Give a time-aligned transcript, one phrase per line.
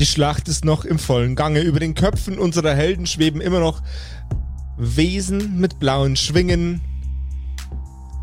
[0.00, 1.60] Die Schlacht ist noch im vollen Gange.
[1.60, 3.82] Über den Köpfen unserer Helden schweben immer noch
[4.78, 6.80] Wesen mit blauen Schwingen,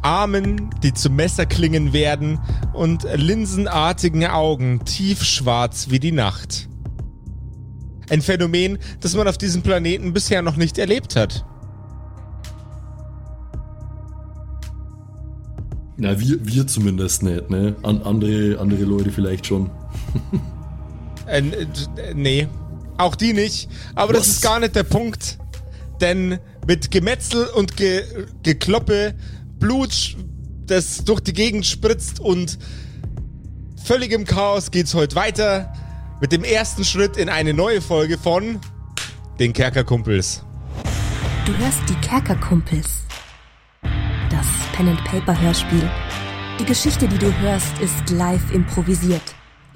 [0.02, 2.40] Armen, die zu Messerklingen werden
[2.74, 6.68] und linsenartigen Augen, tiefschwarz wie die Nacht.
[8.10, 11.46] Ein Phänomen, das man auf diesem Planeten bisher noch nicht erlebt hat.
[15.96, 17.76] Na, wir, wir zumindest nicht, ne?
[17.84, 19.70] An, andere, andere Leute vielleicht schon.
[21.28, 21.42] äh,
[22.14, 22.48] nee,
[22.98, 23.70] auch die nicht.
[23.96, 24.20] Aber Was?
[24.20, 25.38] das ist gar nicht der Punkt.
[26.02, 28.04] Denn mit Gemetzel und Ge
[28.44, 29.16] Gekloppe,
[29.60, 30.16] Blut,
[30.66, 32.58] das durch die Gegend spritzt und
[33.84, 35.74] völligem Chaos geht's heute weiter
[36.20, 38.60] mit dem ersten Schritt in eine neue Folge von
[39.40, 40.44] den Kerkerkumpels.
[41.46, 43.04] Du hörst die Kerkerkumpels.
[44.30, 45.90] Das Pen and Paper Hörspiel.
[46.60, 49.37] Die Geschichte, die du hörst, ist live improvisiert.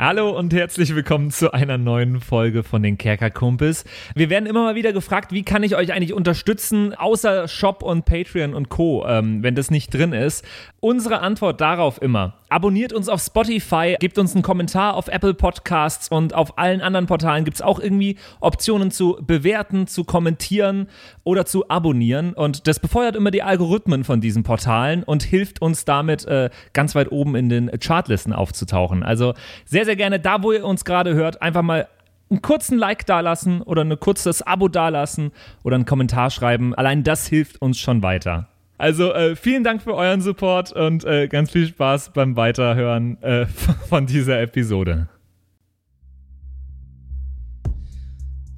[0.00, 3.84] Hallo und herzlich willkommen zu einer neuen Folge von den Kerkerkumpels.
[4.14, 8.04] Wir werden immer mal wieder gefragt, wie kann ich euch eigentlich unterstützen, außer Shop und
[8.04, 10.44] Patreon und Co., ähm, wenn das nicht drin ist.
[10.78, 16.08] Unsere Antwort darauf immer, abonniert uns auf Spotify, gebt uns einen Kommentar auf Apple Podcasts
[16.08, 20.88] und auf allen anderen Portalen gibt es auch irgendwie Optionen zu bewerten, zu kommentieren
[21.24, 22.32] oder zu abonnieren.
[22.32, 26.94] Und das befeuert immer die Algorithmen von diesen Portalen und hilft uns damit äh, ganz
[26.94, 29.02] weit oben in den Chartlisten aufzutauchen.
[29.02, 31.88] Also sehr, sehr gerne da, wo ihr uns gerade hört, einfach mal
[32.30, 35.32] einen kurzen Like dalassen oder ein kurzes Abo dalassen
[35.64, 36.74] oder einen Kommentar schreiben.
[36.74, 38.48] Allein das hilft uns schon weiter.
[38.78, 43.46] Also äh, vielen Dank für euren Support und äh, ganz viel Spaß beim Weiterhören äh,
[43.88, 45.08] von dieser Episode.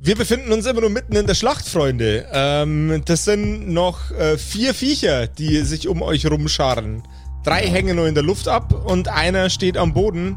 [0.02, 2.26] Wir befinden uns immer nur mitten in der Schlacht, Freunde.
[2.32, 7.02] Ähm, das sind noch äh, vier Viecher, die sich um euch rumscharen.
[7.44, 10.36] Drei hängen nur in der Luft ab und einer steht am Boden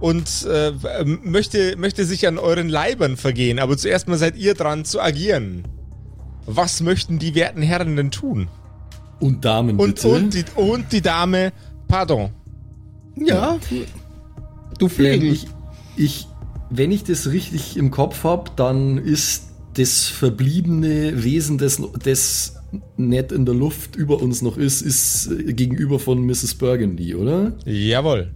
[0.00, 0.72] und äh,
[1.22, 3.58] möchte, möchte sich an euren Leibern vergehen.
[3.58, 5.64] Aber zuerst mal seid ihr dran zu agieren.
[6.44, 8.48] Was möchten die werten Herren denn tun?
[9.22, 10.08] Und Damen, und, bitte.
[10.08, 11.52] Und die, und die Dame,
[11.86, 12.30] pardon.
[13.16, 13.56] Ja,
[14.78, 15.30] du Flegel.
[15.30, 15.46] Ich,
[15.96, 16.26] ich,
[16.70, 19.44] wenn ich das richtig im Kopf habe, dann ist
[19.74, 22.56] das verbliebene Wesen, das, das
[22.96, 26.56] nicht in der Luft über uns noch ist, ist gegenüber von Mrs.
[26.56, 27.52] Burgundy, oder?
[27.64, 28.32] Jawohl.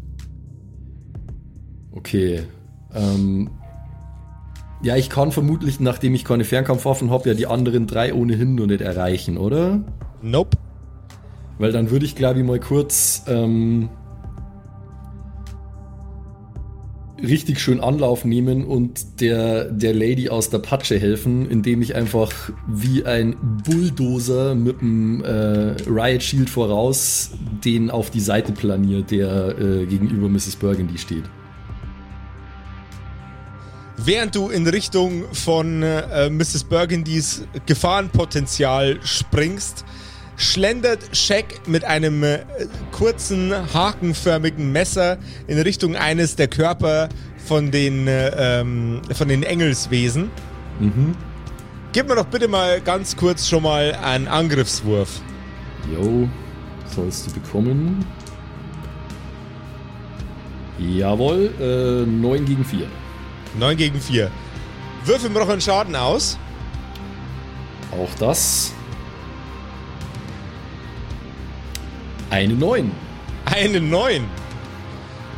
[1.91, 2.42] Okay.
[2.94, 3.50] Ähm,
[4.84, 8.68] ja, ich kann vermutlich, nachdem ich keine Fernkampfwaffen habe, ja die anderen drei ohnehin nur
[8.68, 9.82] nicht erreichen, oder?
[10.22, 10.56] Nope.
[11.59, 13.89] Weil dann würde ich, glaube ich, mal kurz ähm,
[17.22, 22.33] richtig schön Anlauf nehmen und der, der Lady aus der Patsche helfen, indem ich einfach
[22.69, 27.31] wie ein Bulldozer mit dem äh, Riot Shield voraus
[27.65, 30.56] den auf die Seite planiere, der äh, gegenüber Mrs.
[30.56, 31.25] Burgundy steht.
[33.99, 36.65] Während du in Richtung von äh, Mrs.
[36.65, 39.87] Burgundys Gefahrenpotenzial springst,
[40.36, 42.41] schlendert Shaq mit einem äh,
[42.92, 47.08] kurzen, hakenförmigen Messer in Richtung eines der Körper
[47.47, 50.30] von den, äh, ähm, von den Engelswesen.
[50.80, 51.14] Mhm.
[51.92, 55.20] Gib mir doch bitte mal ganz kurz schon mal einen Angriffswurf.
[55.92, 56.28] Jo,
[56.94, 58.04] sollst du bekommen.
[60.78, 62.86] Jawohl, äh, 9 gegen 4.
[63.58, 64.30] 9 gegen 4.
[65.06, 66.38] Würfel mir noch einen Schaden aus.
[67.92, 68.74] Auch das
[72.31, 72.91] Eine 9.
[73.44, 74.25] Eine 9.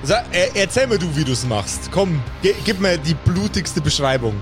[0.03, 1.91] Sag, er, erzähl mir du, wie du es machst.
[1.93, 4.34] Komm, ge, gib mir die blutigste Beschreibung.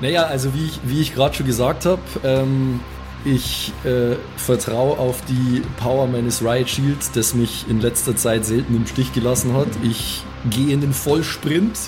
[0.00, 2.80] Naja, also wie ich, wie ich gerade schon gesagt habe, ähm,
[3.24, 8.74] ich äh, vertraue auf die Power meines Riot Shields, das mich in letzter Zeit selten
[8.74, 9.68] im Stich gelassen hat.
[9.82, 11.78] Ich gehe in den Vollsprint,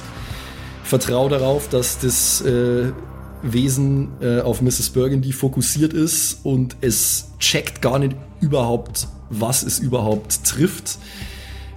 [0.85, 2.93] vertraue darauf, dass das äh,
[3.45, 4.91] Wesen äh, auf Mrs.
[4.91, 10.99] Burgundy fokussiert ist und es checkt gar nicht überhaupt, was es überhaupt trifft.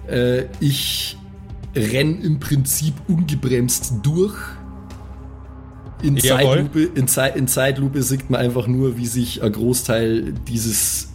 [0.08, 1.16] Äh, ich
[1.76, 4.36] renn im Prinzip ungebremst durch.
[6.02, 11.08] In Zeitlupe, in, Zeit, in Zeitlupe sieht man einfach nur, wie sich ein Großteil dieses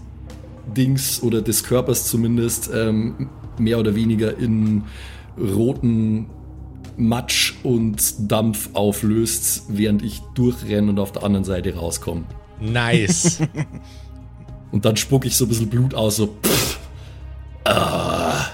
[0.75, 4.83] Dings oder des Körpers zumindest ähm, mehr oder weniger in
[5.37, 6.27] roten
[6.97, 12.23] Matsch und Dampf auflöst, während ich durchrenne und auf der anderen Seite rauskomme.
[12.59, 13.39] Nice.
[14.71, 16.27] Und dann spucke ich so ein bisschen Blut aus, so.
[16.43, 16.79] Pff,
[17.65, 18.45] ah.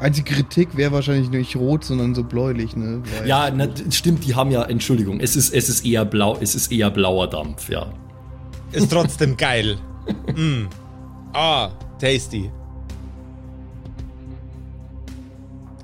[0.00, 3.02] Einzige Kritik wäre wahrscheinlich nicht rot, sondern so bläulich, ne?
[3.18, 6.54] Weil- Ja, na, stimmt, die haben ja, Entschuldigung, es ist, es ist eher blau, es
[6.54, 7.86] ist eher blauer Dampf, ja.
[8.72, 9.76] Ist trotzdem geil.
[10.34, 10.66] Mm.
[11.34, 12.50] Ah, tasty.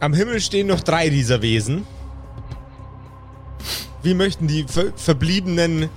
[0.01, 1.85] Am Himmel stehen noch drei dieser Wesen.
[4.03, 5.89] Wie möchten die Ver Verbliebenen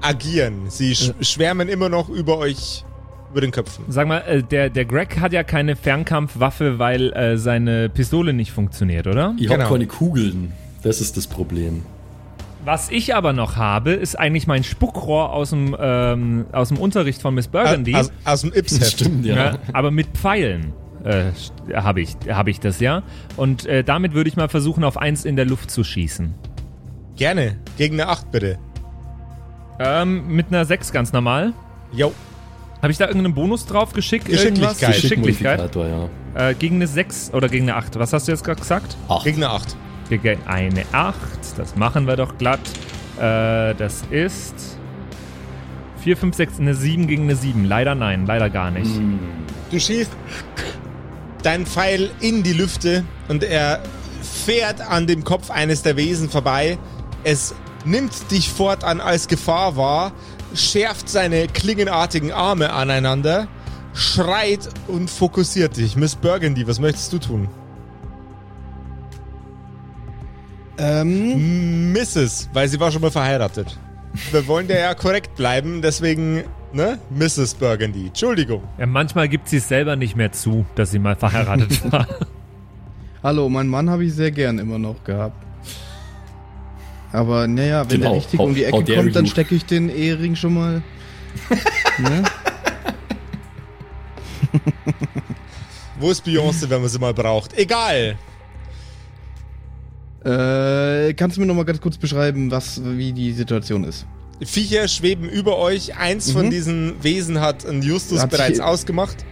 [0.00, 0.68] agieren?
[0.68, 2.84] Sie sch schwärmen immer noch über euch,
[3.30, 3.84] über den Köpfen.
[3.88, 8.52] Sag mal, äh, der, der Greg hat ja keine Fernkampfwaffe, weil äh, seine Pistole nicht
[8.52, 9.34] funktioniert, oder?
[9.38, 9.64] Ich Genau.
[9.64, 10.52] habe keine Kugeln.
[10.82, 11.82] Das ist das Problem.
[12.64, 17.22] Was ich aber noch habe, ist eigentlich mein Spuckrohr aus dem, ähm, aus dem Unterricht
[17.22, 17.94] von Miss Burgundy.
[17.94, 18.92] Aus, aus dem Ips-Heft.
[19.00, 19.36] Stimmt, ja.
[19.36, 20.72] Ja, aber mit Pfeilen
[21.08, 21.32] äh,
[21.74, 23.02] habe ich, hab ich das ja.
[23.36, 26.34] Und äh, damit würde ich mal versuchen, auf eins in der Luft zu schießen.
[27.16, 27.56] Gerne.
[27.76, 28.58] Gegen eine 8 bitte.
[29.80, 31.52] Ähm, mit einer 6 ganz normal.
[31.92, 32.12] Jo.
[32.82, 34.26] Habe ich da irgendeinen Bonus drauf geschickt?
[34.26, 34.82] Geschicklichkeit.
[34.82, 35.02] Irgendwas?
[35.02, 35.74] Geschicklichkeit.
[35.74, 36.50] Ja.
[36.50, 37.98] Äh, gegen eine 6 oder gegen eine 8?
[37.98, 38.96] Was hast du jetzt gerade gesagt?
[39.08, 39.24] Acht.
[39.24, 39.76] Gegen eine 8.
[40.10, 41.16] Gegen eine 8.
[41.56, 42.60] Das machen wir doch glatt.
[43.16, 44.78] Äh, das ist
[46.02, 47.64] 4, 5, 6, eine 7 gegen eine 7.
[47.64, 48.90] Leider nein, leider gar nicht.
[49.70, 50.12] Du schießt
[51.48, 53.82] deinen Pfeil in die Lüfte und er
[54.44, 56.76] fährt an dem Kopf eines der Wesen vorbei.
[57.24, 57.54] Es
[57.86, 60.12] nimmt dich fortan als Gefahr wahr,
[60.54, 63.48] schärft seine klingenartigen Arme aneinander,
[63.94, 65.96] schreit und fokussiert dich.
[65.96, 67.48] Miss Burgundy, was möchtest du tun?
[70.76, 73.78] Ähm, Mrs., weil sie war schon mal verheiratet.
[74.32, 76.98] Wir wollen der ja korrekt bleiben, deswegen, ne?
[77.10, 77.54] Mrs.
[77.54, 78.06] Burgundy.
[78.08, 78.62] Entschuldigung.
[78.78, 82.06] Ja, manchmal gibt sie es selber nicht mehr zu, dass sie mal verheiratet war.
[83.22, 85.44] hallo, meinen Mann habe ich sehr gern immer noch gehabt.
[87.12, 90.36] Aber naja, wenn Genau, der richtig um die Ecke kommt, dann stecke ich den Ehering
[90.36, 90.82] schon mal.
[91.98, 92.22] ne?
[95.98, 97.56] Wo ist Beyoncé, wenn man sie mal braucht?
[97.58, 98.16] Egal.
[100.24, 104.06] äh, kannst du mir noch mal ganz kurz beschreiben, was, wie die Situation ist?
[104.44, 105.96] Viecher schweben über euch.
[105.96, 106.50] Eins von Mhm.
[106.50, 109.24] diesen Wesen hat ein Justus Hat bereits ausgemacht.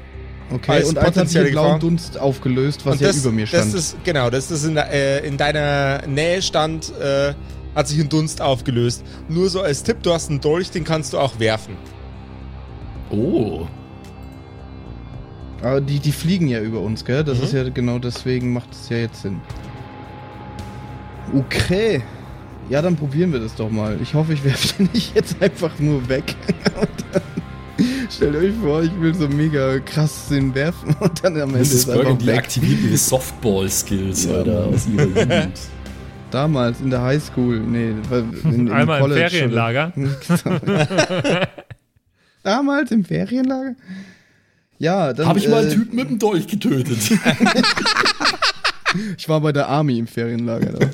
[0.51, 1.81] Okay, und eins hat sich in blauen.
[1.81, 3.67] Dunst aufgelöst, was ja das, über mir stand.
[3.67, 7.35] Das ist, genau, das ist in, äh, in deiner Nähe stand, äh,
[7.75, 9.05] hat sich ein Dunst aufgelöst.
[9.29, 11.77] Nur so als Tipp, du hast einen Dolch, den kannst du auch werfen.
[13.11, 13.67] Oh.
[15.63, 17.25] Aber die, die fliegen ja über uns, gell?
[17.25, 17.45] Das Mhm.
[17.45, 19.41] ist ja genau deswegen macht es ja jetzt Sinn.
[21.37, 22.03] Okay.
[22.69, 23.97] Ja, dann probieren wir das doch mal.
[24.03, 26.35] Ich hoffe, ich werfe den nicht jetzt einfach nur weg.
[26.81, 27.23] und dann,
[28.11, 31.73] stellt euch vor, ich will so mega krass den werfen und dann am Ende Mrs.
[31.75, 32.39] ist einfach weg.
[32.39, 35.59] aktiviert ihre Softball-Skills, Ja, Alter, aus ihrer Jugend.
[36.33, 39.93] Damals in der Highschool, nee, in, in Einmal im College Ferienlager.
[39.97, 41.49] oder-
[42.43, 43.75] Damals im Ferienlager?
[44.79, 45.27] Ja, dann.
[45.29, 46.99] Habe ich mal einen äh, Typen mit dem Dolch getötet.
[49.17, 50.73] Ich war bei der Army im Ferienlager.
[50.73, 50.87] Da.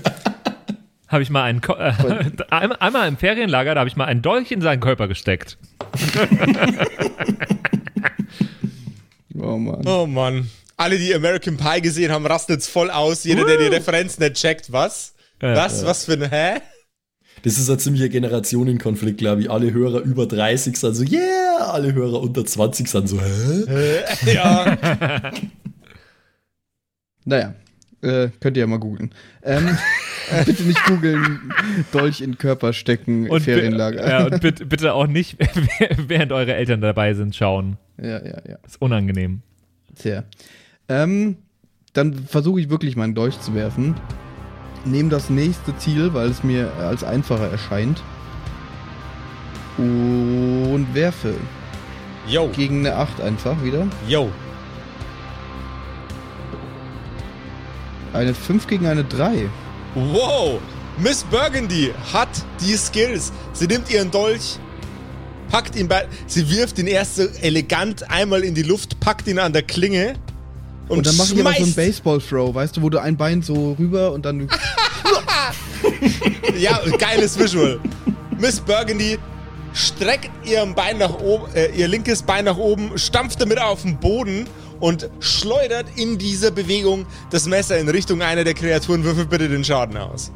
[1.13, 1.93] Habe ich mal einen Ko äh,
[2.51, 5.59] einmal, einmal im Ferienlager, da habe ich mal einen Dolch in seinen Körper gesteckt.
[9.45, 9.83] Oh Mann.
[9.87, 10.49] Oh Mann.
[10.77, 13.25] Alle, die American Pie gesehen haben, rasten jetzt voll aus.
[13.25, 15.15] Jeder, der die Referenz nicht checkt, was?
[15.41, 15.85] Ja, was?
[15.85, 16.61] Was für ein Hä?
[17.43, 19.51] Das ist ein ziemlicher Generationenkonflikt, glaube ich.
[19.51, 24.03] Alle Hörer über 30 sind so, yeah, alle Hörer unter 20 sind so, hä?
[24.33, 24.77] ja.
[27.25, 27.55] Naja,
[28.03, 29.13] äh, könnt ihr ja mal googeln.
[29.43, 29.77] Ähm,
[30.47, 31.53] bitte nicht googeln,
[31.93, 34.09] Dolch in Körper stecken, Und, Ferienlager.
[34.09, 35.37] ja, und bitte, bitte auch nicht,
[36.07, 37.79] während eure Eltern dabei sind, schauen.
[38.01, 38.57] ja, ja, ja.
[38.67, 39.43] ist unangenehm.
[39.97, 40.25] Tja.
[40.89, 41.37] Ähm,
[41.93, 43.95] dann versuche ich wirklich meinen Dolch zu werfen.
[44.85, 48.03] Nehme das nächste Ziel, weil es mir als einfacher erscheint.
[49.79, 51.35] Und werfe.
[52.27, 52.49] Yo.
[52.49, 53.87] Gegen eine 8 einfach wieder.
[54.09, 54.31] Yo.
[58.13, 59.49] Eine 5 gegen eine 3.
[59.95, 60.61] Wow.
[60.99, 62.29] Miss Burgundy hat
[62.61, 63.33] die Skills.
[63.53, 64.59] Sie nimmt ihren Dolch,
[65.51, 66.07] packt ihn bei.
[66.27, 70.15] Sie wirft ihn erst so elegant einmal in die Luft, packt ihn an der Klinge.
[70.89, 73.41] Und, Und dann mache ich aber so einen Baseball-Throw, weißt du, wo du ein Bein
[73.43, 74.49] so rüber und dann.
[76.59, 77.81] Ja, geiles Visual.
[78.39, 79.19] Miss Burgundy
[79.73, 83.99] streckt ihrem Bein nach oben, äh, ihr linkes Bein nach oben, stampft damit auf den
[83.99, 84.47] Boden
[84.83, 89.05] und schleudert in dieser Bewegung das Messer in Richtung einer der Kreaturen.
[89.05, 90.33] Würfel bitte den Schaden aus.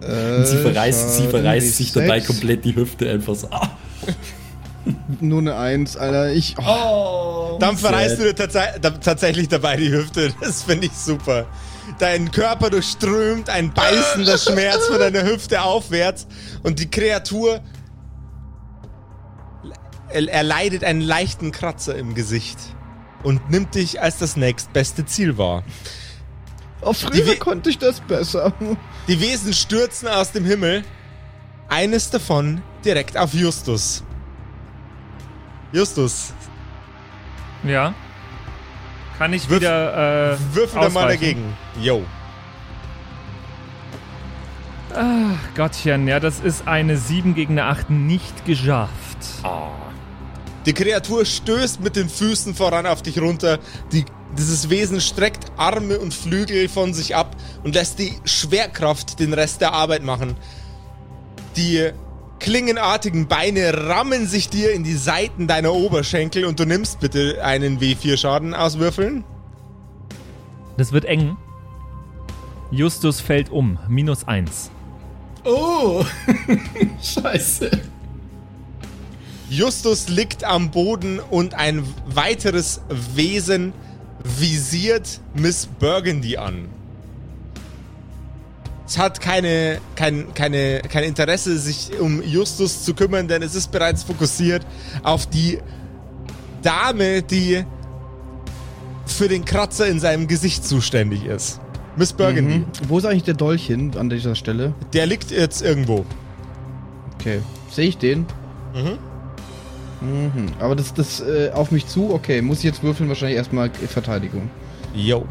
[0.00, 2.26] Und sie verreißt, sie verreißt sich dabei D6.
[2.26, 3.46] komplett die Hüfte einfach so.
[3.50, 3.76] Ah,
[5.20, 6.32] Nur eine 1, Alter.
[6.32, 6.56] Ich.
[6.58, 7.58] Oh.
[7.60, 8.20] Dann verreißt sad.
[8.20, 10.32] du dir tats da, tatsächlich dabei die Hüfte.
[10.40, 11.44] Das finde ich super.
[11.98, 16.26] Dein Körper durchströmt ein beißender Schmerz von deiner Hüfte aufwärts
[16.62, 17.60] und die Kreatur
[20.12, 22.58] er- erleidet einen leichten Kratzer im Gesicht.
[23.22, 25.62] und nimmt dich als das nächstbeste Ziel wahr.
[26.80, 28.52] Auch früher konnte ich das besser.
[29.06, 30.82] Die Wesen stürzen aus dem Himmel.
[31.68, 34.02] Eines davon direkt auf Justus.
[35.72, 36.32] Justus,
[37.62, 37.94] Ja.
[39.18, 41.56] Kann ich wieder äh, würfel da mal dagegen.
[41.80, 42.02] Yo.
[45.56, 48.90] Gottchen, ja, das ist eine 7 gegen eine 8 nicht geschafft.
[50.66, 53.58] Die Kreatur stößt mit den Füßen voran auf dich runter.
[53.90, 54.04] Die,
[54.38, 59.60] dieses Wesen streckt Arme und Flügel von sich ab und lässt die Schwerkraft den Rest
[59.60, 60.36] der Arbeit machen.
[61.56, 61.90] Die
[62.38, 67.78] klingenartigen Beine rammen sich dir in die Seiten deiner Oberschenkel und du nimmst bitte einen
[67.78, 69.24] W4 Schaden auswürfeln.
[70.76, 71.36] Das wird eng.
[72.70, 73.78] Justus fällt um.
[73.88, 74.70] Minus 1.
[75.44, 76.04] Oh!
[77.02, 77.70] Scheiße.
[79.52, 82.80] Justus liegt am Boden und ein weiteres
[83.14, 83.74] Wesen
[84.38, 86.68] visiert Miss Burgundy an.
[88.86, 93.70] Es hat keine, kein, keine, kein Interesse, sich um Justus zu kümmern, denn es ist
[93.70, 94.66] bereits fokussiert
[95.02, 95.58] auf die
[96.62, 97.66] Dame, die
[99.04, 101.60] für den Kratzer in seinem Gesicht zuständig ist.
[101.96, 102.60] Miss Burgundy.
[102.60, 102.66] Mhm.
[102.88, 104.72] Wo ist eigentlich der Dolch hin an dieser Stelle?
[104.94, 106.06] Der liegt jetzt irgendwo.
[107.16, 107.40] Okay.
[107.70, 108.20] Sehe ich den?
[108.74, 109.11] Mhm.
[110.02, 110.46] Mhm.
[110.58, 112.42] Aber das, das äh, auf mich zu, okay.
[112.42, 113.08] Muss ich jetzt würfeln?
[113.08, 114.50] Wahrscheinlich erstmal Verteidigung.
[114.94, 115.24] Yo.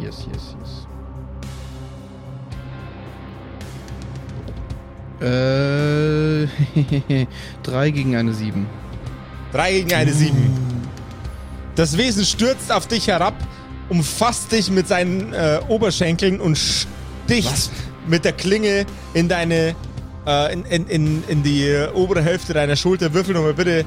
[0.00, 0.56] Yes, yes,
[5.20, 5.28] yes.
[5.28, 5.64] Äh.
[7.62, 8.66] 3 gegen eine 7.
[9.52, 10.52] Drei gegen eine Sieben.
[11.76, 13.34] Das Wesen stürzt auf dich herab,
[13.88, 17.70] umfasst dich mit seinen äh, Oberschenkeln und sticht Was?
[18.06, 19.74] mit der Klinge in deine,
[20.26, 23.12] äh, in, in, in, in die obere Hälfte deiner Schulter.
[23.14, 23.84] Würfel nochmal bitte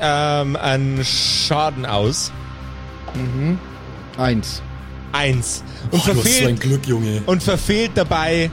[0.00, 2.32] ähm, einen Schaden aus.
[3.14, 3.58] Mhm.
[4.18, 4.62] 1.
[5.12, 5.62] Eins.
[5.90, 7.22] Und Oh, du hast so ein verfehlt, Glück, Junge.
[7.26, 8.50] und verfehlt dabei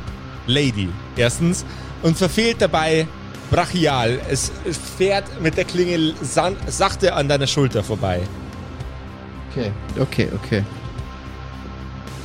[0.48, 0.90] Lady.
[1.18, 1.66] Erstens.
[2.02, 3.08] Und verfehlt dabei
[3.52, 4.20] Brachial.
[4.30, 4.52] Es
[4.98, 8.22] fährt mit der Klinge san- sachte an deiner Schulter vorbei.
[9.52, 9.72] Okay.
[10.00, 10.64] Okay, okay.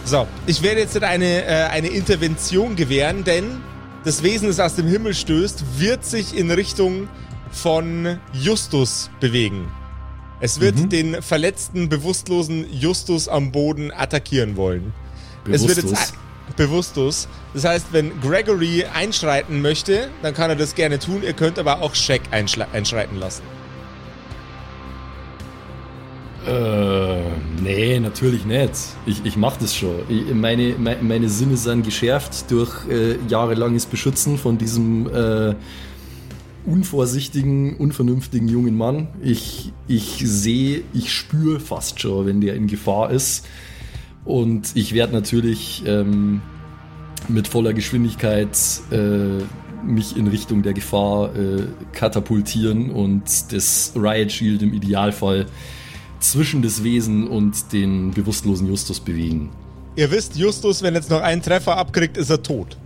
[0.04, 3.60] So, ich werde jetzt eine, äh, eine Intervention gewähren, denn
[4.04, 7.08] das Wesen, das aus dem Himmel stößt, wird sich in Richtung
[7.50, 9.68] von Justus bewegen.
[10.40, 14.94] Es wird den verletzten, bewusstlosen Justus am Boden attackieren wollen.
[15.50, 16.12] Es wird jetzt Bewusstlos.
[16.56, 17.28] bewusstlos.
[17.52, 21.22] Das heißt, wenn Gregory einschreiten möchte, dann kann er das gerne tun.
[21.22, 23.42] Ihr könnt aber auch Shaq einschreiten lassen.
[26.46, 27.09] Äh,
[27.62, 28.72] nee, natürlich nicht.
[29.06, 29.96] Ich, ich mach das schon.
[30.08, 35.54] Ich, meine, me- meine Sinne sind geschärft durch äh, jahrelanges Beschützen von diesem äh,
[36.66, 39.08] unvorsichtigen, unvernünftigen jungen Mann.
[39.22, 43.46] Ich, ich sehe, ich spüre fast schon, wenn der in Gefahr ist.
[44.24, 46.42] Und ich werde natürlich ähm,
[47.28, 48.58] mit voller Geschwindigkeit
[48.90, 49.42] äh,
[49.82, 53.22] mich in Richtung der Gefahr äh, katapultieren und
[53.52, 55.46] das Riot Shield im Idealfall
[56.20, 59.50] zwischen das Wesen und den bewusstlosen Justus bewegen.
[59.96, 62.76] Ihr wisst, Justus, wenn jetzt noch einen Treffer abkriegt, ist er tot.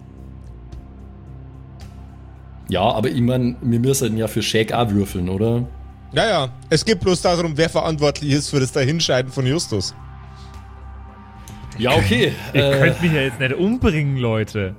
[2.69, 5.67] Ja, aber ich meine, wir müssen ja für Shake auch würfeln, oder?
[6.12, 9.95] Naja, es geht bloß darum, wer verantwortlich ist für das Dahinscheiden von Justus.
[11.76, 12.33] Ja, okay.
[12.55, 14.75] Ihr äh, könnt mich ja jetzt nicht umbringen, Leute.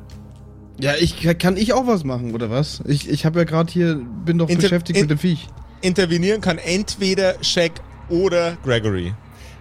[0.79, 2.81] Ja, ich kann ich auch was machen, oder was?
[2.85, 3.95] Ich, ich habe ja gerade hier,
[4.25, 5.47] bin doch Inter- beschäftigt in- mit dem Viech.
[5.81, 7.73] Intervenieren kann entweder Shaq
[8.09, 9.13] oder Gregory.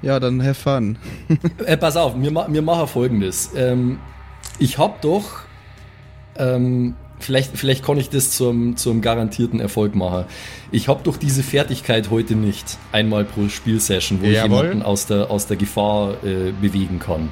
[0.02, 0.98] Ja, dann have fun.
[1.66, 3.50] Äh, pass auf, wir, wir machen folgendes.
[3.56, 3.98] Ähm,
[4.58, 5.24] ich hab doch,
[6.36, 10.24] ähm, vielleicht, vielleicht kann ich das zum, zum garantierten Erfolg machen.
[10.70, 14.64] Ich hab doch diese Fertigkeit heute nicht, einmal pro Spielsession, wo ich Jawohl.
[14.64, 17.30] jemanden aus der, aus der Gefahr äh, bewegen kann.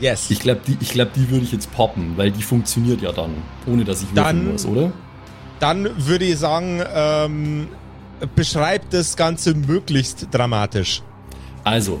[0.00, 0.30] Yes.
[0.30, 3.30] Ich glaube, die, ich glaub, die würde ich jetzt poppen, weil die funktioniert ja dann,
[3.66, 4.92] ohne dass ich würfeln Dann- muss, oder?
[5.60, 7.66] Dann würde ich sagen, ähm,
[8.34, 11.02] beschreibt das Ganze möglichst dramatisch.
[11.64, 12.00] Also,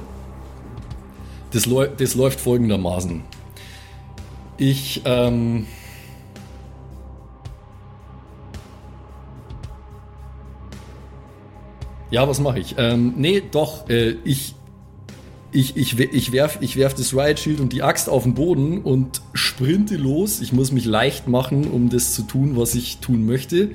[1.52, 3.22] das, das läuft folgendermaßen.
[4.58, 5.66] Ich, ähm.
[12.10, 12.74] Ja, was mache ich?
[12.78, 14.54] Ähm, nee, doch, äh, ich,
[15.52, 18.82] ich, ich, ich, werf, ich werf das Riot Shield und die Axt auf den Boden
[18.82, 20.40] und sprinte los.
[20.40, 23.70] Ich muss mich leicht machen, um das zu tun, was ich tun möchte.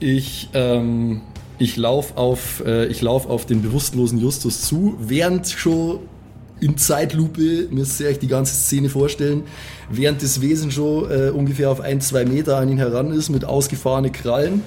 [0.00, 1.22] Ich, ähm,
[1.58, 6.00] ich laufe auf, äh, lauf auf den bewusstlosen Justus zu, während schon
[6.60, 9.42] in Zeitlupe, müsst ihr euch die ganze Szene vorstellen,
[9.90, 13.44] während das Wesen schon äh, ungefähr auf ein, zwei Meter an ihn heran ist mit
[13.44, 14.62] ausgefahrenen Krallen.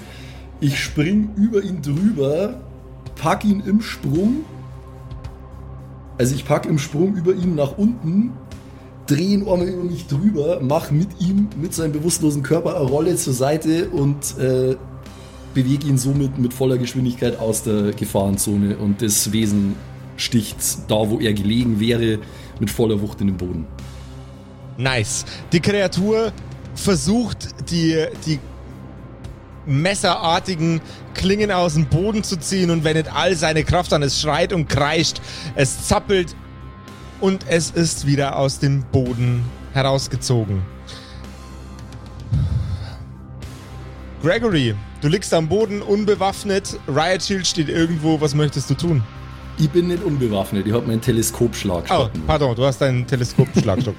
[0.60, 2.60] Ich spring über ihn drüber,
[3.16, 4.44] pack ihn im Sprung
[6.18, 8.32] Also ich packe im Sprung über ihn nach unten,
[9.06, 13.16] drehe ihn einmal über mich drüber, mache mit ihm, mit seinem bewusstlosen Körper eine Rolle
[13.16, 14.76] zur Seite und äh,
[15.62, 19.74] bewege ihn somit mit voller Geschwindigkeit aus der Gefahrenzone und das Wesen
[20.16, 22.20] sticht da, wo er gelegen wäre,
[22.60, 23.66] mit voller Wucht in den Boden.
[24.76, 25.24] Nice.
[25.50, 26.32] Die Kreatur
[26.76, 28.38] versucht, die, die
[29.66, 30.80] messerartigen
[31.14, 34.04] Klingen aus dem Boden zu ziehen und wendet all seine Kraft an.
[34.04, 35.20] Es schreit und kreischt,
[35.56, 36.36] es zappelt
[37.20, 40.62] und es ist wieder aus dem Boden herausgezogen.
[44.22, 46.78] Gregory, du liegst am Boden unbewaffnet.
[46.88, 48.20] Riot Shield steht irgendwo.
[48.20, 49.02] Was möchtest du tun?
[49.58, 52.10] Ich bin nicht unbewaffnet, ich habe meinen Teleskopschlagstock.
[52.14, 53.96] Oh, pardon, du hast deinen Teleskopschlagstock.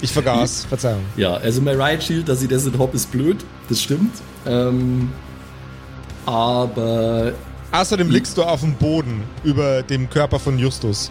[0.00, 1.02] ich vergaß, Verzeihung.
[1.16, 3.36] Ja, also mein Riot Shield, dass ich das nicht hab, ist blöd,
[3.68, 4.14] das stimmt.
[4.46, 5.10] Ähm,
[6.26, 7.32] aber
[7.72, 11.10] Außerdem liegst du auf dem Boden über dem Körper von Justus.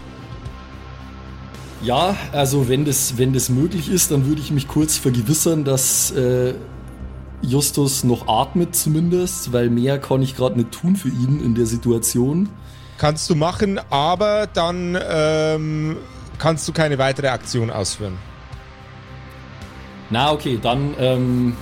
[1.82, 6.10] ja, also wenn das, wenn das möglich ist, dann würde ich mich kurz vergewissern, dass
[6.10, 6.54] äh,
[7.42, 11.66] Justus noch atmet zumindest, weil mehr kann ich gerade nicht tun für ihn in der
[11.66, 12.48] Situation.
[12.98, 15.96] Kannst du machen, aber dann ähm,
[16.38, 18.18] kannst du keine weitere Aktion ausführen.
[20.10, 21.56] Na, okay, dann, ähm,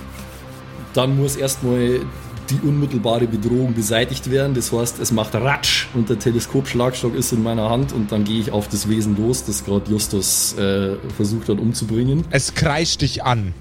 [0.93, 2.01] dann muss erstmal
[2.49, 4.55] die unmittelbare Bedrohung beseitigt werden.
[4.55, 8.39] Das heißt, es macht Ratsch und der Teleskopschlagstock ist in meiner Hand und dann gehe
[8.39, 12.25] ich auf das Wesen los, das gerade Justus äh, versucht hat umzubringen.
[12.31, 13.53] Es kreischt dich an.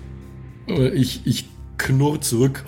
[0.66, 1.44] Äh, Ich, ich
[1.78, 2.64] knurr zurück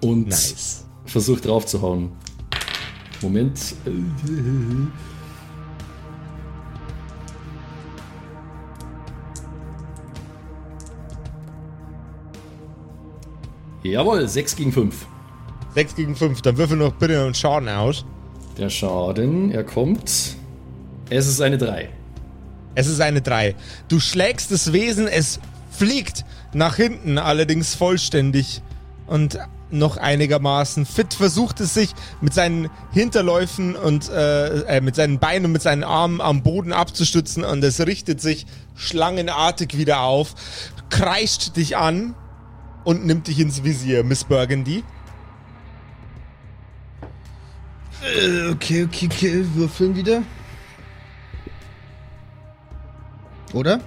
[0.00, 0.86] und Nice.
[1.06, 2.12] versuche draufzuhauen.
[3.22, 3.74] Moment.
[13.82, 15.06] Jawohl, 6 gegen 5.
[15.74, 18.04] 6 gegen 5, dann würfel noch bitte einen Schaden aus.
[18.58, 20.36] Der Schaden, er kommt.
[21.08, 21.88] Es ist eine 3.
[22.74, 23.54] Es ist eine 3.
[23.88, 25.40] Du schlägst das Wesen, es
[25.80, 28.60] fliegt nach hinten, allerdings vollständig
[29.06, 29.38] und
[29.70, 31.14] noch einigermaßen fit.
[31.14, 35.82] Versucht es sich mit seinen Hinterläufen und äh, äh, mit seinen Beinen und mit seinen
[35.82, 38.44] Armen am Boden abzustützen und es richtet sich
[38.76, 40.34] schlangenartig wieder auf,
[40.90, 42.14] kreischt dich an
[42.84, 44.84] und nimmt dich ins Visier, Miss Burgundy.
[48.02, 49.46] Äh, okay, okay, okay.
[49.54, 50.22] Würfeln wieder.
[53.54, 53.80] Oder?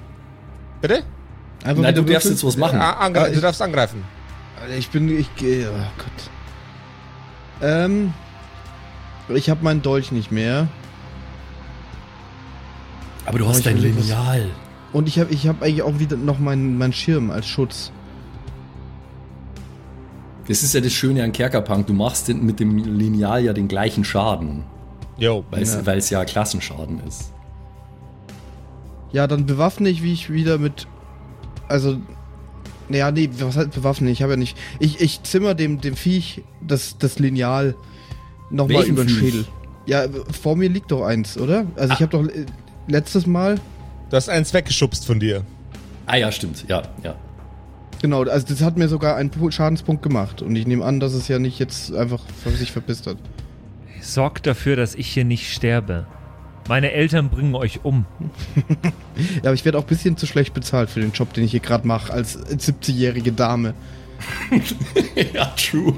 [0.82, 1.04] Bitte?
[1.64, 2.80] Einfach Nein, du darfst jetzt was machen.
[2.80, 4.04] Ah, Ah, du darfst angreifen.
[4.78, 6.30] Ich bin, ich gehe, oh Gott.
[7.62, 8.14] Ähm,
[9.30, 10.68] ich habe meinen Dolch nicht mehr.
[13.26, 14.50] Aber du hast hast dein Lineal.
[14.92, 17.92] Und ich habe ich hab eigentlich auch wieder noch meinen meinen Schirm als Schutz.
[20.48, 21.88] Das ist ja das Schöne an Kerkerpunk.
[21.88, 24.64] Du machst den, mit dem Lineal ja den gleichen Schaden,
[25.18, 25.46] Jo.
[25.52, 25.86] weil es Ja.
[25.86, 27.32] weil es ja Klassenschaden ist.
[29.14, 30.88] Ja, dann bewaffne ich, wie ich wieder mit.
[31.68, 31.98] Also.
[32.90, 34.12] Naja, nee, was heißt bewaffnen?
[34.12, 34.58] Ich habe ja nicht.
[34.80, 37.76] Ich, ich zimmer dem, dem Viech das, das Lineal
[38.52, 39.10] nochmal über den?
[39.10, 39.46] Schädel.
[39.86, 40.06] Ja,
[40.42, 41.66] vor mir liegt doch eins, oder?
[41.76, 42.46] Also ich habe doch äh,
[42.88, 43.56] letztes Mal.
[44.10, 45.44] Du hast eins weggeschubst von dir.
[46.06, 46.66] Ah ja, stimmt.
[46.68, 47.16] Ja, ja.
[48.02, 50.42] Genau, also das hat mir sogar einen Pu- Schadenspunkt gemacht.
[50.42, 52.22] Und ich nehme an, dass es ja nicht jetzt einfach
[52.58, 53.18] sich verpisst hat.
[54.02, 56.06] Sorgt dafür, dass ich hier nicht sterbe.
[56.68, 58.06] Meine Eltern bringen euch um.
[59.16, 61.52] Ja, aber ich werde auch ein bisschen zu schlecht bezahlt für den Job, den ich
[61.52, 63.76] hier gerade mache, als 70-jährige Dame.
[65.34, 65.94] ja, true.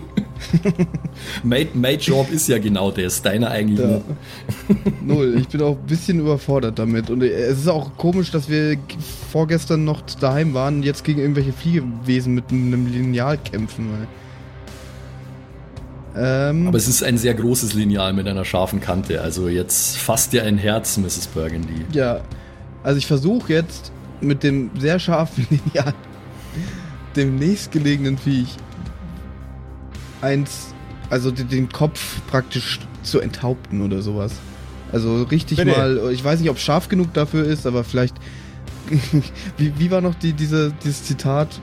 [1.44, 3.22] Made, Made Job ist ja genau das.
[3.22, 4.02] Deiner eigentlich Ja.
[5.02, 5.38] Null.
[5.40, 7.10] Ich bin auch ein bisschen überfordert damit.
[7.10, 8.78] Und es ist auch komisch, dass wir
[9.32, 13.88] vorgestern noch daheim waren und jetzt gegen irgendwelche Fliegewesen mit einem Lineal kämpfen.
[14.02, 14.08] ey.
[16.18, 19.22] Ähm, Aber es ist ein sehr großes Lineal mit einer scharfen Kante.
[19.22, 21.28] Also jetzt fasst dir ein Herz, Mrs.
[21.28, 21.86] Burgundy.
[21.92, 22.22] ja.
[22.84, 25.94] Also ich versuche jetzt mit dem sehr scharfen Lineal
[27.16, 28.58] dem nächstgelegenen Viech
[30.22, 30.74] eins,
[31.10, 34.34] also den, den Kopf praktisch zu enthaupten oder sowas.
[34.92, 35.72] Also richtig Bitte.
[35.72, 38.16] mal, ich weiß nicht, ob scharf genug dafür ist, aber vielleicht.
[39.58, 41.60] wie, wie war noch die, diese, dieses Zitat,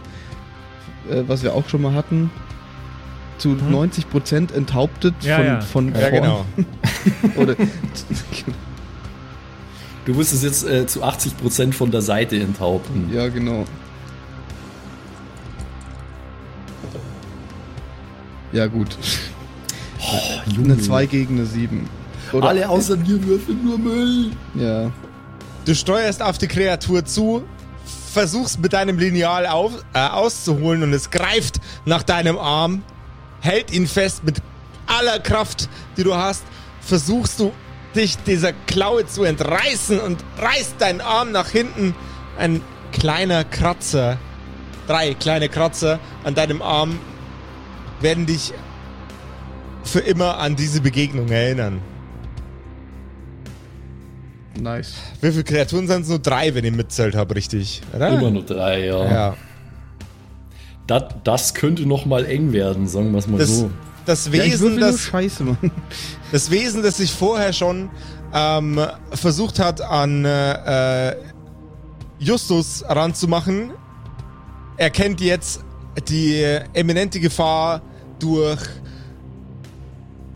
[1.08, 2.30] äh, was wir auch schon mal hatten?
[3.42, 5.61] Zu 90% enthauptet Ja, von, ja.
[5.61, 6.44] von Ja, genau.
[7.37, 7.57] Oder,
[10.05, 13.11] Du wirst es jetzt äh, zu 80% von der Seite enthaupten.
[13.12, 13.64] ja, genau.
[18.52, 18.96] Ja, gut.
[20.57, 21.88] Eine 2 gegen eine 7.
[22.33, 24.31] Oder, Alle außer mir würfeln nur Müll.
[24.55, 24.92] Ja.
[25.64, 27.42] Du steuerst auf die Kreatur zu,
[28.12, 32.83] versuchst mit deinem Lineal auf, äh, auszuholen und es greift nach deinem Arm,
[33.42, 34.38] hält ihn fest mit
[34.87, 36.44] aller Kraft, die du hast.
[36.81, 37.52] Versuchst du
[37.94, 41.94] dich dieser Klaue zu entreißen und reißt deinen Arm nach hinten.
[42.38, 44.16] Ein kleiner Kratzer,
[44.87, 46.98] drei kleine Kratzer an deinem Arm
[48.00, 48.55] werden dich
[49.85, 51.81] für immer an diese Begegnung erinnern.
[54.59, 54.94] Nice.
[55.20, 56.09] Wie viele Kreaturen sind es?
[56.09, 57.83] Nur drei, wenn ich mitzählt habe, richtig?
[57.94, 58.09] Oder?
[58.09, 59.05] Immer nur drei, ja.
[59.11, 59.37] Ja.
[60.86, 63.70] Das, das könnte noch mal eng werden, sagen wir es mal Das, so.
[64.04, 65.58] das Ja, Wesen, nur das Scheiße, Mann.
[66.32, 67.90] Das Wesen, das sich vorher schon
[68.32, 68.80] ähm,
[69.12, 71.14] versucht hat, an äh,
[72.18, 73.72] Justus ranzumachen,
[74.78, 75.62] erkennt jetzt
[76.08, 76.42] die
[76.72, 77.82] eminente Gefahr
[78.18, 78.60] durch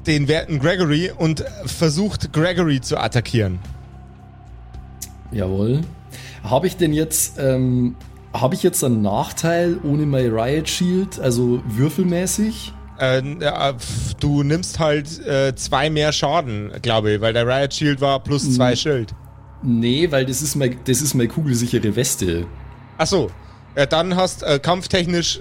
[0.07, 3.59] den werten Gregory und versucht Gregory zu attackieren.
[5.33, 5.81] Jawohl.
[6.43, 7.97] Habe ich denn jetzt, ähm,
[8.41, 12.73] habe ich jetzt einen Nachteil ohne mein Riot Shield, also würfelmäßig?
[12.99, 13.75] Äh, äh,
[14.21, 18.55] du nimmst halt äh, zwei mehr Schaden, glaube ich, weil der Riot Shield war plus
[18.55, 19.15] zwei Schild.
[19.63, 22.47] Nee, weil das ist mein, das ist meine kugelsichere Weste.
[22.99, 23.31] Achso,
[23.77, 25.41] ja, dann hast äh, kampftechnisch,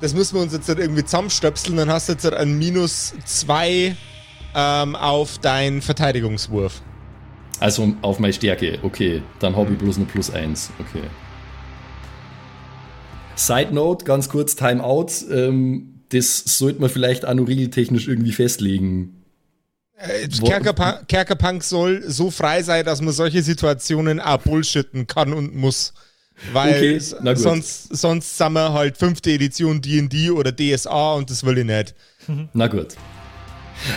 [0.00, 3.14] das müssen wir uns jetzt halt irgendwie zusammenstöpseln, dann hast du jetzt halt ein minus
[3.24, 3.96] zwei
[4.54, 6.82] ähm, auf deinen Verteidigungswurf.
[7.60, 9.22] Also auf meine Stärke, okay.
[9.38, 11.04] Dann habe ich bloß eine plus eins, okay.
[13.36, 15.06] Side Note, ganz kurz, Timeout.
[15.30, 19.22] Ähm, das sollte man vielleicht auch noch regeltechnisch irgendwie festlegen.
[19.96, 25.32] Äh, Wo- Kerkerpunk, Kerkerpunk soll so frei sein, dass man solche Situationen auch bullshitten kann
[25.32, 25.92] und muss.
[26.52, 31.58] Weil Okay, sonst, sonst sind wir halt fünfte Edition D&D oder DSA und das will
[31.58, 31.94] ich nicht.
[32.52, 32.88] Na gut.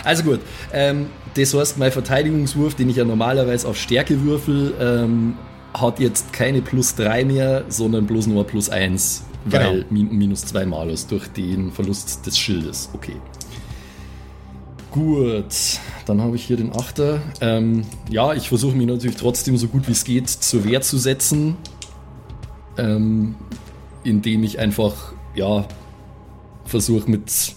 [0.04, 0.40] Also gut,
[0.72, 5.36] ähm, das heißt, mein Verteidigungswurf, den ich ja normalerweise auf Stärke würfel, ähm,
[5.74, 10.66] hat jetzt keine plus 3 mehr, sondern bloß nur plus 1, weil min minus 2
[10.66, 12.90] Malus durch den Verlust des Schildes.
[12.92, 13.16] Okay.
[14.90, 15.44] Gut,
[16.06, 17.20] dann habe ich hier den Achter.
[17.40, 20.96] Ähm, ja, ich versuche mich natürlich trotzdem so gut wie es geht zur Wehr zu
[20.96, 21.56] setzen,
[22.78, 23.36] ähm,
[24.04, 25.66] indem ich einfach, ja,
[26.64, 27.54] versuche mit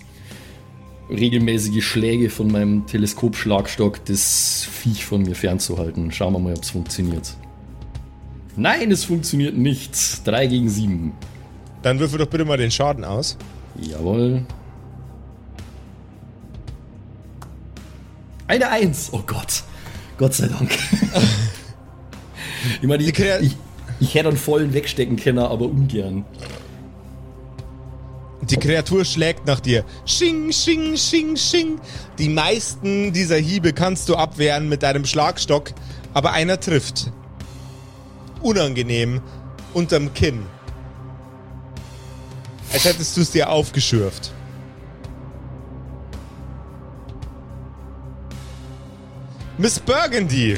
[1.10, 6.12] regelmäßige Schläge von meinem Teleskopschlagstock das Viech von mir fernzuhalten.
[6.12, 7.36] Schauen wir mal, ob es funktioniert.
[8.56, 10.26] Nein, es funktioniert nicht.
[10.26, 11.14] 3 gegen 7.
[11.82, 13.38] Dann würfel doch bitte mal den Schaden aus.
[13.80, 14.46] Jawohl.
[18.48, 19.10] Eine Eins.
[19.12, 19.64] Oh Gott.
[20.18, 20.72] Gott sei Dank.
[22.82, 23.58] ich meine, ich, ich,
[24.00, 26.26] ich hätte einen vollen wegstecken können, aber ungern.
[28.42, 29.86] Die Kreatur schlägt nach dir.
[30.06, 31.80] Sching, sching, sching, sching.
[32.18, 35.72] Die meisten dieser Hiebe kannst du abwehren mit deinem Schlagstock,
[36.14, 37.12] aber einer trifft.
[38.42, 39.22] Unangenehm.
[39.74, 40.46] Unterm Kinn.
[42.74, 44.32] Als hättest du es dir aufgeschürft.
[49.58, 50.58] Miss Burgundy.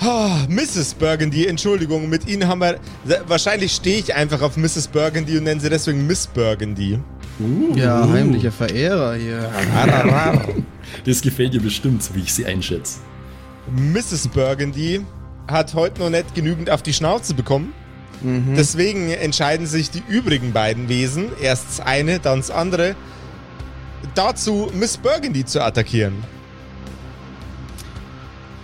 [0.00, 0.94] Ah, Mrs.
[0.94, 2.80] Burgundy, Entschuldigung, mit Ihnen haben wir.
[3.28, 4.88] Wahrscheinlich stehe ich einfach auf Mrs.
[4.88, 6.98] Burgundy und nenne sie deswegen Miss Burgundy.
[7.38, 9.48] Uh, Ja, heimlicher Verehrer hier.
[11.04, 12.98] Das gefällt dir bestimmt, so wie ich sie einschätze.
[13.76, 14.26] Mrs.
[14.28, 15.02] Burgundy
[15.48, 17.72] hat heute noch nicht genügend auf die Schnauze bekommen.
[18.56, 22.94] Deswegen entscheiden sich die übrigen beiden Wesen, erst das eine, dann das andere,
[24.14, 26.24] dazu Miss Burgundy zu attackieren.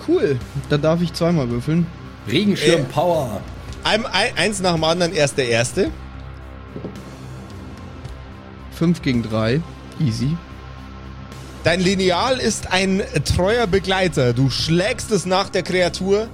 [0.07, 0.39] Cool.
[0.71, 1.87] Dann darf ich zweimal würfeln.
[2.31, 2.85] Regenschirm Äh.
[2.85, 3.41] Power.
[3.85, 5.91] Ein, ein, eins nach dem anderen, erst der erste.
[8.73, 9.61] 5 gegen 3.
[10.01, 10.37] Easy.
[11.65, 14.33] Dein Lineal ist ein treuer Begleiter.
[14.33, 16.29] Du schlägst es nach der Kreatur.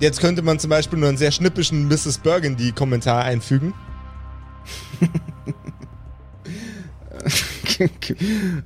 [0.00, 2.18] Jetzt könnte man zum Beispiel nur einen sehr schnippischen Mrs.
[2.18, 3.72] Burgundy-Kommentar einfügen.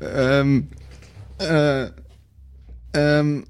[0.00, 0.68] ähm.
[1.38, 1.86] Äh.
[2.94, 3.44] Ähm.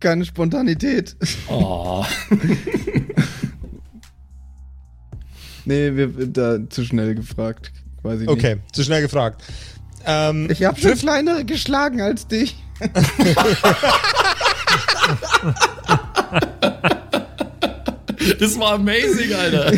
[0.00, 1.16] Keine Spontanität.
[1.48, 2.04] Oh.
[5.64, 7.72] nee, wir da zu schnell gefragt.
[8.02, 9.44] Weiß ich Okay, zu schnell gefragt.
[10.04, 10.60] Ähm, nicht.
[10.60, 12.56] Ich habe schon kleinere geschlagen als dich.
[18.38, 19.72] Das war amazing, Alter.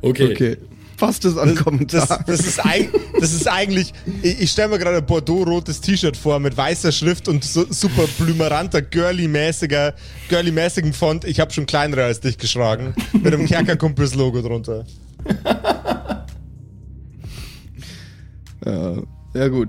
[0.00, 0.32] Okay.
[0.32, 0.56] Okay.
[0.96, 2.06] Passt es an Kommentar.
[2.26, 2.60] Das, das, ist,
[3.20, 7.28] das ist eigentlich, ich, ich stelle mir gerade ein Bordeaux-rotes T-Shirt vor mit weißer Schrift
[7.28, 9.94] und so, super blümeranter, girly-mäßiger,
[10.28, 11.24] girly-mäßigen Font.
[11.24, 12.94] Ich habe schon kleinere als dich geschlagen.
[13.12, 14.84] Mit einem Kerkerkumpels-Logo drunter.
[18.64, 18.96] ja,
[19.34, 19.68] ja, gut.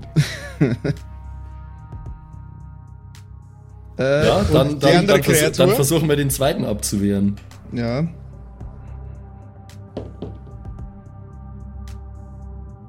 [4.00, 5.66] Äh, Ja, dann, dann, andere dann, vers Kreatur?
[5.66, 7.36] dann versuchen wir den zweiten abzuwehren.
[7.72, 8.08] Ja.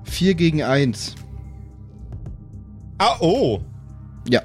[0.06, 1.16] 4 gegen 1.
[2.98, 3.60] Ah, oh.
[4.30, 4.42] Ja.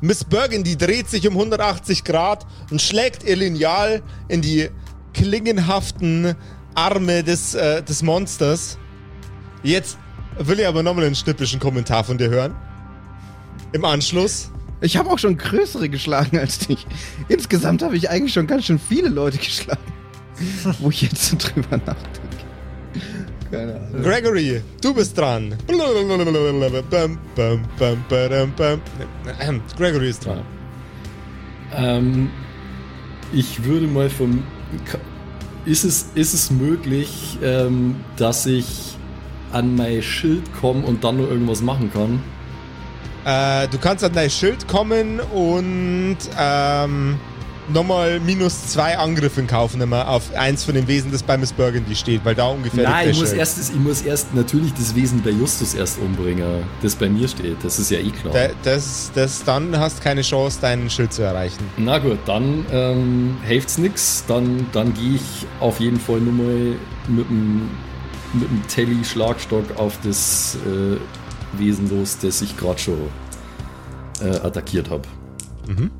[0.00, 4.68] Miss Burgundy dreht sich um 180 Grad und schlägt ihr Lineal in die
[5.12, 6.36] klingenhaften
[6.76, 8.78] Arme des, äh, des Monsters.
[9.64, 9.98] Jetzt
[10.38, 12.54] will ich aber nochmal einen schnippischen Kommentar von dir hören.
[13.72, 14.52] Im Anschluss.
[14.80, 16.86] Ich habe auch schon größere geschlagen als dich.
[17.28, 19.80] Insgesamt habe ich eigentlich schon ganz schön viele Leute geschlagen.
[20.78, 22.28] Wo ich jetzt so drüber nachdenke.
[23.50, 24.02] Keine Ahnung.
[24.02, 25.54] Gregory, du bist dran.
[29.76, 30.42] Gregory ist dran.
[31.74, 32.30] Ähm,
[33.32, 34.42] ich würde mal vom.
[35.64, 38.96] Ist es, ist es möglich, ähm, dass ich
[39.52, 42.22] an mein Schild komme und dann nur irgendwas machen kann?
[43.28, 47.20] Äh, du kannst an dein Schild kommen und ähm,
[47.68, 51.94] nochmal minus zwei Angriffe kaufen immer auf eins von den Wesen, das bei Miss Burgundy
[51.94, 52.88] steht, weil da ungefähr.
[52.88, 56.94] Nein, ich muss, erst, ich muss erst natürlich das Wesen bei Justus erst umbringen, das
[56.94, 57.62] bei mir steht.
[57.62, 58.32] Das ist ja eh klar.
[58.32, 61.62] Da, das, das, dann hast keine Chance, deinen Schild zu erreichen.
[61.76, 64.24] Na gut, dann ähm, hilft's nix.
[64.26, 66.76] Dann, dann gehe ich auf jeden Fall nur mal
[67.08, 67.68] mit dem,
[68.32, 70.96] mit dem Telly-Schlagstock auf das äh,
[71.52, 72.98] Wesen los, das ich gerade schon
[74.20, 75.08] äh, attackiert habe.
[75.66, 75.90] Mhm.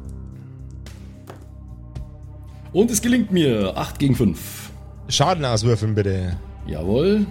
[2.72, 3.72] Und es gelingt mir.
[3.76, 4.70] 8 gegen 5.
[5.08, 6.36] Schaden auswürfeln, bitte.
[6.66, 7.26] Jawohl.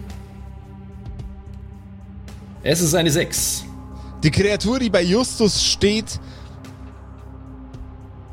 [2.64, 3.66] Es ist eine 6.
[4.24, 6.20] Die Kreatur, die bei Justus steht,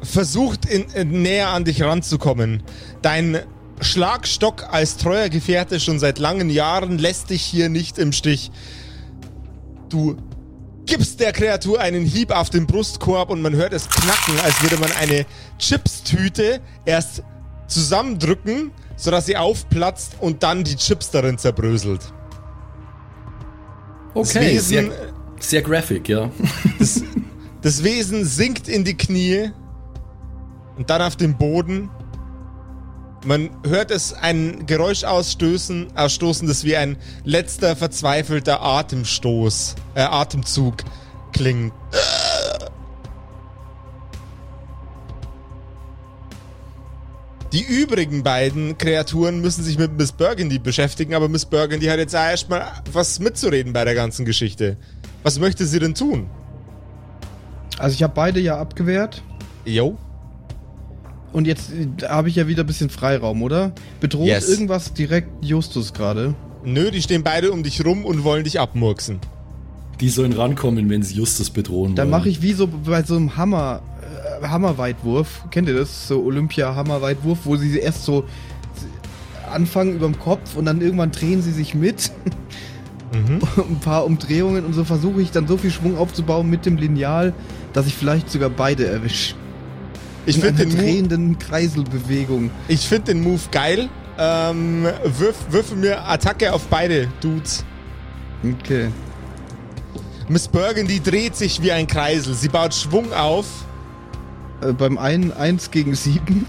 [0.03, 2.63] versucht in, in näher an dich ranzukommen.
[3.03, 3.39] Dein
[3.81, 8.51] Schlagstock als treuer Gefährte schon seit langen Jahren lässt dich hier nicht im Stich.
[9.95, 10.17] Du
[10.87, 14.77] gibst der Kreatur einen Hieb auf den Brustkorb und man hört es knacken, als würde
[14.77, 15.25] man eine
[15.57, 17.23] Chipstüte erst
[17.69, 22.01] zusammendrücken, sodass sie aufplatzt und dann die Chips darin zerbröselt.
[24.15, 24.93] Okay, Wesen, sehr,
[25.39, 26.29] sehr graphic, ja.
[26.81, 27.05] Das,
[27.63, 29.53] das Wesen sinkt in die Knie
[30.77, 31.89] und dann auf den Boden.
[33.25, 40.85] Man hört es ein Geräusch ausstößen, ausstoßen, das wie ein letzter verzweifelter Atemstoß, äh, Atemzug
[41.33, 41.73] klingt.
[47.55, 52.13] Die übrigen beiden Kreaturen müssen sich mit Miss Burgundy beschäftigen, aber Miss Burgundy hat jetzt
[52.13, 54.77] erstmal was mitzureden bei der ganzen Geschichte.
[55.23, 56.29] Was möchte sie denn tun?
[57.79, 59.23] Also ich habe beide ja abgewehrt.
[59.65, 59.97] Jo.
[61.35, 63.73] Und jetzt äh, habe ich ja wieder ein bisschen Freiraum, oder?
[64.01, 64.49] Bedroht yes.
[64.49, 66.35] irgendwas direkt Justus gerade?
[66.65, 69.19] Nö, die stehen beide um dich rum und wollen dich abmurksen.
[70.01, 73.37] Die sollen rankommen, wenn sie Justus bedrohen Dann mache ich wie so bei so einem
[73.37, 73.83] Hammer,
[74.41, 75.47] äh, Hammerweitwurf.
[75.51, 76.07] Kennt ihr das?
[76.07, 78.25] So Olympia-Hammerweitwurf, wo sie erst so
[79.53, 82.13] anfangen über dem Kopf und dann irgendwann drehen sie sich mit.
[83.13, 83.41] Mhm.
[83.57, 87.33] Ein paar Umdrehungen und so versuche ich dann so viel Schwung aufzubauen mit dem Lineal,
[87.73, 89.35] dass ich vielleicht sogar beide erwische.
[90.27, 92.51] Ich finde den drehenden Move, Kreiselbewegung.
[92.69, 93.89] Ich finde den Move geil.
[94.19, 97.65] Ähm, wirf, würfel mir Attacke auf beide Dudes.
[98.43, 98.89] Okay.
[100.29, 102.35] Miss Burgundy dreht sich wie ein Kreisel.
[102.35, 103.47] Sie baut Schwung auf.
[104.63, 106.47] Äh, beim einen 1 gegen 7.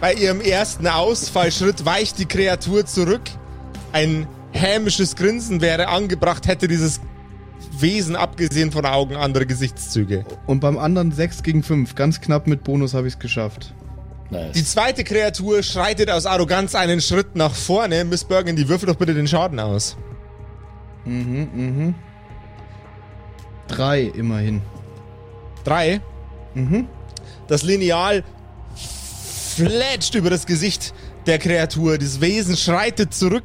[0.00, 3.22] Bei ihrem ersten Ausfallschritt weicht die Kreatur zurück.
[3.92, 7.00] Ein hämisches Grinsen wäre angebracht, hätte dieses
[7.82, 10.24] Wesen, abgesehen von Augen, andere Gesichtszüge.
[10.46, 11.94] Und beim anderen 6 gegen 5.
[11.94, 13.74] Ganz knapp mit Bonus habe ich es geschafft.
[14.30, 14.52] Nice.
[14.52, 18.04] Die zweite Kreatur schreitet aus Arroganz einen Schritt nach vorne.
[18.04, 19.96] Miss Bergen, würfel doch bitte den Schaden aus.
[21.04, 21.94] Mhm, mhm.
[23.68, 24.62] Drei immerhin.
[25.64, 26.00] Drei?
[26.54, 26.86] Mhm.
[27.46, 28.24] Das Lineal
[29.54, 30.94] fletscht über das Gesicht
[31.26, 31.98] der Kreatur.
[31.98, 33.44] Das Wesen schreitet zurück.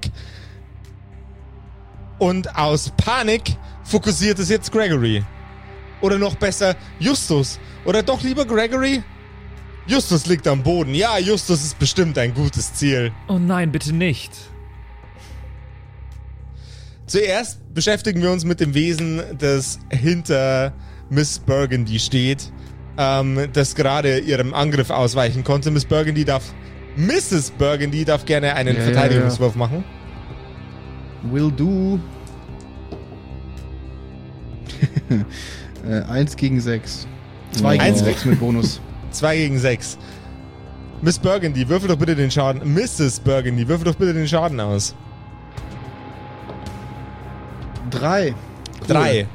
[2.19, 5.23] Und aus Panik fokussiert es jetzt Gregory.
[6.01, 7.59] Oder noch besser, Justus.
[7.85, 9.03] Oder doch lieber Gregory?
[9.87, 10.93] Justus liegt am Boden.
[10.93, 13.11] Ja, Justus ist bestimmt ein gutes Ziel.
[13.27, 14.31] Oh nein, bitte nicht.
[17.05, 20.73] Zuerst beschäftigen wir uns mit dem Wesen, das hinter
[21.09, 22.51] Miss Burgundy steht,
[22.97, 25.71] ähm, das gerade ihrem Angriff ausweichen konnte.
[25.71, 26.53] Miss Burgundy darf,
[26.97, 27.51] Mrs.
[27.51, 29.67] Burgundy darf gerne einen ja, Verteidigungswurf ja, ja.
[29.67, 29.83] machen.
[31.23, 31.97] Will do.
[35.89, 37.07] äh, 1 gegen 6.
[37.53, 38.81] 2 gegen 6 mit Bonus.
[39.11, 39.97] 2 gegen 6.
[41.01, 42.73] Miss Burgundy, würfel doch bitte den Schaden.
[42.73, 43.19] Mrs.
[43.19, 44.95] Burgundy, würfel doch bitte den Schaden aus.
[47.91, 48.33] 3.
[48.87, 49.27] 3.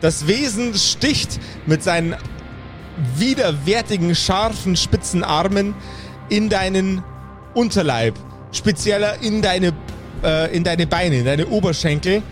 [0.00, 2.14] Das Wesen sticht mit seinen
[3.16, 5.74] widerwärtigen, scharfen, spitzen Armen
[6.28, 7.02] in deinen
[7.54, 8.14] Unterleib.
[8.52, 9.72] Spezieller in deine
[10.22, 12.22] äh, in deine Beine, in deine Oberschenkel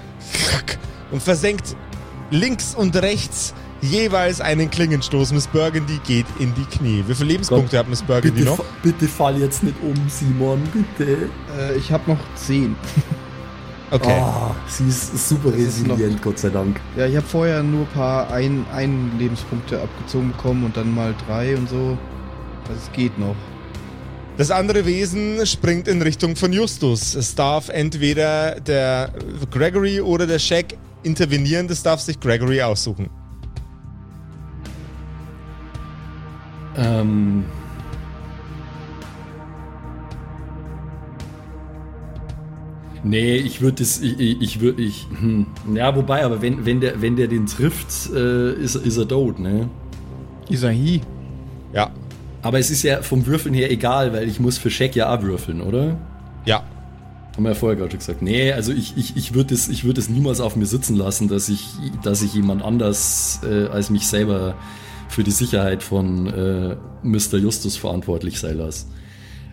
[1.10, 1.76] und versenkt
[2.30, 5.32] links und rechts jeweils einen Klingenstoß.
[5.32, 7.04] Miss Burgundy geht in die Knie.
[7.06, 8.56] Wie viele Lebenspunkte Gott, hat Miss Burgundy bitte, noch?
[8.56, 11.28] fa- bitte fall jetzt nicht um, Simon, bitte.
[11.58, 12.74] Äh, ich habe noch 10.
[13.90, 14.20] Okay.
[14.20, 16.78] Ah, sie ist super ist resilient, Gott sei Dank.
[16.94, 21.14] Ja, ich habe vorher nur ein paar ein, ein Lebenspunkte abgezogen bekommen und dann mal
[21.26, 21.96] drei und so.
[22.68, 23.34] Also es geht noch.
[24.36, 27.14] Das andere Wesen springt in Richtung von Justus.
[27.14, 29.10] Es darf entweder der
[29.50, 31.68] Gregory oder der Shaq intervenieren.
[31.68, 33.08] Das darf sich Gregory aussuchen.
[36.76, 37.44] Ähm.
[43.04, 45.46] Nee, ich würde es, ich, ich, ich würde, ich, hm.
[45.74, 49.38] ja, wobei, aber wenn, wenn der, wenn der den trifft, äh, ist, ist er tot,
[49.38, 49.68] ne?
[50.50, 51.00] Isahi.
[51.72, 51.90] Ja.
[52.42, 55.22] Aber es ist ja vom Würfeln her egal, weil ich muss für Shaq ja auch
[55.22, 55.96] würfeln, oder?
[56.44, 56.64] Ja.
[57.38, 58.20] Haben wir ja vorher gerade schon gesagt.
[58.20, 61.28] Nee, also ich, ich, ich würde es, ich würd es niemals auf mir sitzen lassen,
[61.28, 61.68] dass ich,
[62.02, 64.56] dass ich jemand anders äh, als mich selber
[65.08, 67.36] für die Sicherheit von äh, Mr.
[67.38, 68.86] Justus verantwortlich sein lasse.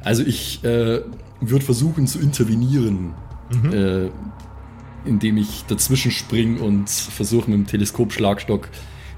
[0.04, 1.02] Also ich äh,
[1.42, 3.14] würde versuchen zu intervenieren,
[3.72, 4.10] äh,
[5.08, 8.68] indem ich dazwischen springe und versuche mit dem Teleskopschlagstock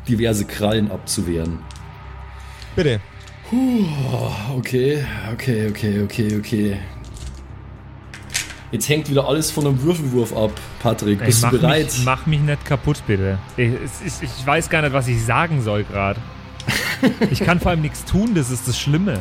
[0.09, 1.59] diverse Krallen abzuwehren.
[2.75, 2.99] Bitte.
[4.57, 6.77] Okay, okay, okay, okay, okay.
[8.71, 10.51] Jetzt hängt wieder alles von einem Würfelwurf ab,
[10.81, 11.23] Patrick.
[11.23, 11.85] Bist du bereit?
[11.85, 13.37] Mich, mach mich nicht kaputt, bitte.
[13.55, 13.71] Ich,
[14.05, 16.19] ist- ich weiß gar nicht, was ich sagen soll gerade.
[17.31, 19.19] Ich kann vor allem nichts tun, das ist das Schlimme.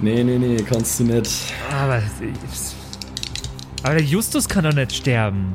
[0.00, 1.52] Nee, nee, nee, kannst du nicht.
[1.70, 2.00] Aber,
[3.82, 5.52] aber der Justus kann doch nicht sterben.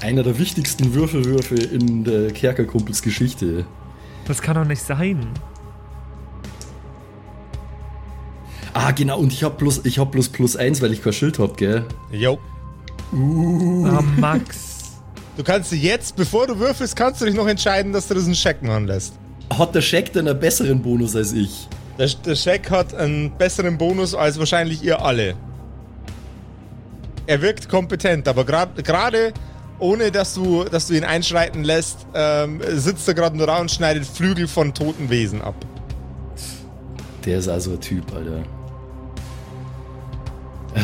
[0.00, 3.66] Einer der wichtigsten Würfelwürfe in der Kerkerkumpels Geschichte.
[4.26, 5.26] Das kann doch nicht sein.
[8.78, 11.38] Ah, genau, und ich hab bloß, ich hab bloß plus eins, weil ich kein Schild
[11.38, 11.86] hab, gell?
[12.12, 12.38] Jo.
[13.10, 14.98] Ah, Max.
[15.38, 18.26] Du kannst dir jetzt, bevor du würfelst, kannst du dich noch entscheiden, dass du das
[18.26, 19.14] einen Shaq machen lässt.
[19.50, 21.68] Hat der Shaq denn einen besseren Bonus als ich?
[21.98, 25.36] Der, der Shaq hat einen besseren Bonus als wahrscheinlich ihr alle.
[27.26, 29.32] Er wirkt kompetent, aber gerade
[29.78, 33.70] ohne dass du, dass du ihn einschreiten lässt, ähm, sitzt er gerade nur da und
[33.70, 35.54] schneidet Flügel von toten Wesen ab.
[37.24, 38.42] Der ist also ein Typ, Alter.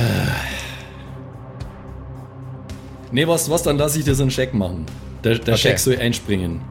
[3.15, 4.87] Nee, was, was, dann lasse ich dir so einen Shaq machen.
[5.23, 5.69] Der, der Okay.
[5.69, 6.63] Shaq soll einspringen.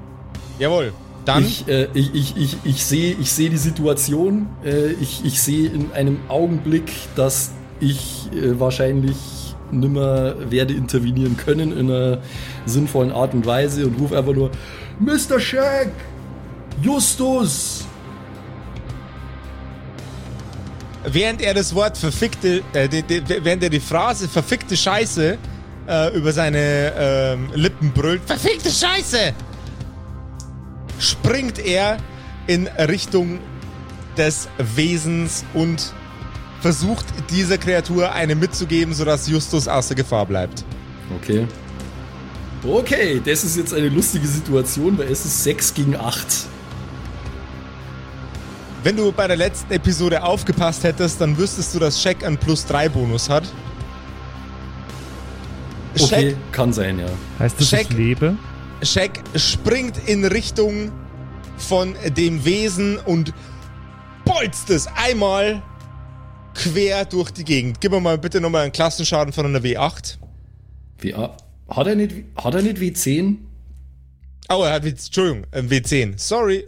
[0.58, 0.92] Jawohl.
[1.24, 4.48] Dann Ich, äh, ich, ich, ich, ich sehe ich seh die Situation.
[4.66, 9.16] Äh, ich ich sehe in einem Augenblick, dass ich äh, wahrscheinlich
[9.72, 12.18] nimmer werde intervenieren können in einer
[12.66, 14.50] sinnvollen Art und Weise und rufe einfach nur
[15.00, 15.40] Mr.
[15.40, 15.92] Shaq!
[16.82, 17.86] Justus!
[21.06, 25.38] Während er das Wort verfickte, äh, die, die, während er die Phrase verfickte Scheiße
[25.88, 29.34] äh, über seine ähm, Lippen brüllt, verfickte Scheiße,
[31.00, 31.98] springt er
[32.48, 33.40] in Richtung
[34.18, 35.94] des Wesens und
[36.60, 40.64] versucht dieser Kreatur eine mitzugeben, sodass Justus außer Gefahr bleibt.
[41.18, 41.48] Okay.
[42.64, 46.28] Okay, das ist jetzt eine lustige Situation, weil es ist 6 gegen 8.
[48.84, 52.66] Wenn du bei der letzten Episode aufgepasst hättest, dann wüsstest du, dass Shaq einen Plus
[52.66, 53.44] 3 Bonus hat.
[56.00, 57.06] Okay, kann sein, ja.
[57.38, 57.88] Heißt das, Check.
[57.92, 58.38] ich lebe?
[58.82, 60.92] Shaq springt in Richtung
[61.58, 63.34] von dem Wesen und
[64.26, 65.62] bolzt es einmal
[66.56, 67.82] quer durch die Gegend.
[67.82, 70.18] Gib mir mal bitte nochmal einen Klassenschaden von einer W8.
[71.00, 71.36] Wie, ah,
[71.70, 73.36] hat, er nicht, hat er nicht W10?
[74.50, 76.14] Oh, er hat, W- Entschuldigung, ein W10.
[76.18, 76.68] Sorry.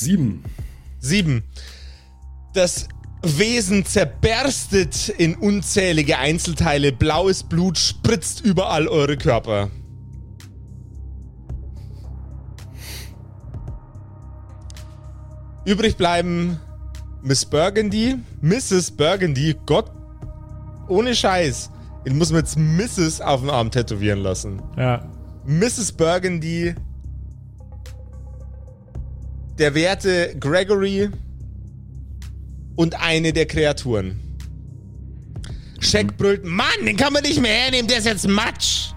[0.00, 0.42] Sieben.
[1.00, 1.42] 7.
[2.54, 2.88] Das
[3.22, 6.90] Wesen zerberstet in unzählige Einzelteile.
[6.90, 9.70] Blaues Blut spritzt überall eure Körper.
[15.66, 16.58] Übrig bleiben
[17.22, 18.90] Miss Burgundy, Mrs.
[18.92, 19.90] Burgundy, Gott,
[20.88, 21.70] ohne Scheiß.
[22.06, 23.20] Ich muss mir jetzt Mrs.
[23.20, 24.62] auf den Arm tätowieren lassen.
[24.78, 25.06] Ja.
[25.44, 25.92] Mrs.
[25.92, 26.74] Burgundy,
[29.60, 31.10] der werte Gregory
[32.76, 34.18] und eine der Kreaturen.
[35.80, 38.92] Shaq brüllt, Mann, den kann man nicht mehr hernehmen, der ist jetzt Matsch.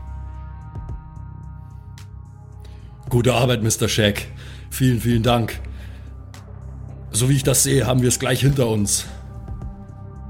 [3.10, 3.90] Gute Arbeit, Mr.
[3.90, 4.22] Shaq.
[4.70, 5.60] Vielen, vielen Dank.
[7.12, 9.06] So wie ich das sehe, haben wir es gleich hinter uns.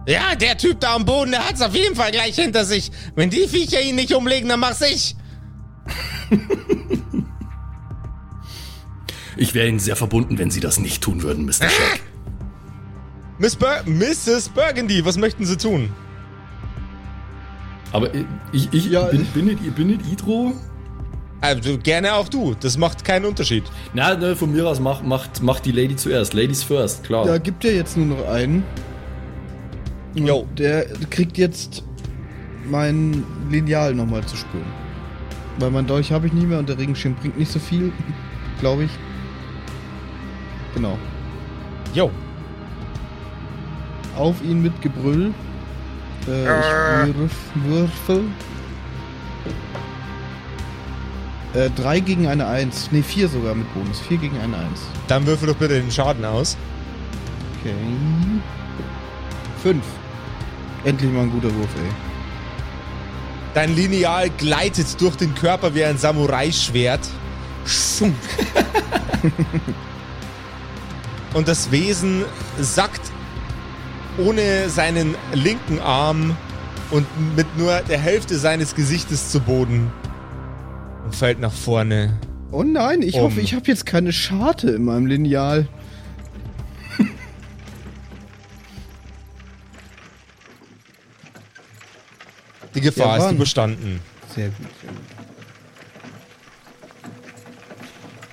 [0.07, 2.91] Ja, der Typ da am Boden, der hat's auf jeden Fall gleich hinter sich.
[3.15, 5.15] Wenn die Viecher ihn nicht umlegen, dann mach's ich.
[9.37, 11.69] Ich wäre Ihnen sehr verbunden, wenn Sie das nicht tun würden, Mr.
[11.69, 12.01] Shack.
[13.39, 14.49] Miss Bur Mrs.
[14.49, 15.89] Burgundy, was möchten Sie tun?
[17.91, 18.09] Aber
[18.51, 20.53] ich, ich Ja, bin, ich- bin, nicht, bin nicht Idro.
[21.41, 22.55] Also, gerne auch du.
[22.59, 23.63] Das macht keinen Unterschied.
[23.93, 26.33] Na, ne, von mir aus macht, macht, macht die Lady zuerst.
[26.33, 27.25] Ladies first, klar.
[27.25, 28.63] Da gibt er jetzt nur noch einen.
[30.15, 30.47] Und Jo.
[30.57, 31.83] Der kriegt jetzt
[32.69, 34.63] mein Lineal nochmal zu spüren.
[35.59, 37.91] Weil mein Dolch habe ich nicht mehr und der Regenschirm bringt nicht so viel,
[38.61, 38.91] glaube ich.
[40.73, 40.97] Genau.
[41.93, 42.11] Jo.
[44.15, 45.33] Auf ihn mit Gebrüll.
[46.27, 48.23] Äh, ich würf, würfel.
[51.53, 52.91] Äh, drei gegen eine Eins.
[52.91, 53.99] Ne, vier sogar mit Bonus.
[53.99, 54.81] Vier gegen eine Eins.
[55.07, 56.57] Dann würfel doch bitte den Schaden aus.
[57.59, 57.73] Okay.
[59.61, 59.83] Fünf.
[60.83, 61.91] Endlich mal ein guter Wurf, ey.
[63.53, 67.07] Dein Lineal gleitet durch den Körper wie ein Samurai-Schwert.
[67.65, 68.15] Schunk.
[71.33, 72.23] Und das Wesen
[72.59, 73.01] sackt
[74.17, 76.37] ohne seinen linken Arm
[76.91, 79.91] und mit nur der Hälfte seines Gesichtes zu Boden
[81.03, 82.19] und fällt nach vorne.
[82.51, 83.23] Oh nein, ich Um.
[83.23, 85.67] hoffe, ich habe jetzt keine Scharte in meinem Lineal.
[92.75, 93.99] Die Gefahr Ja, ist überstanden.
[94.33, 94.99] Sehr gut, sehr gut.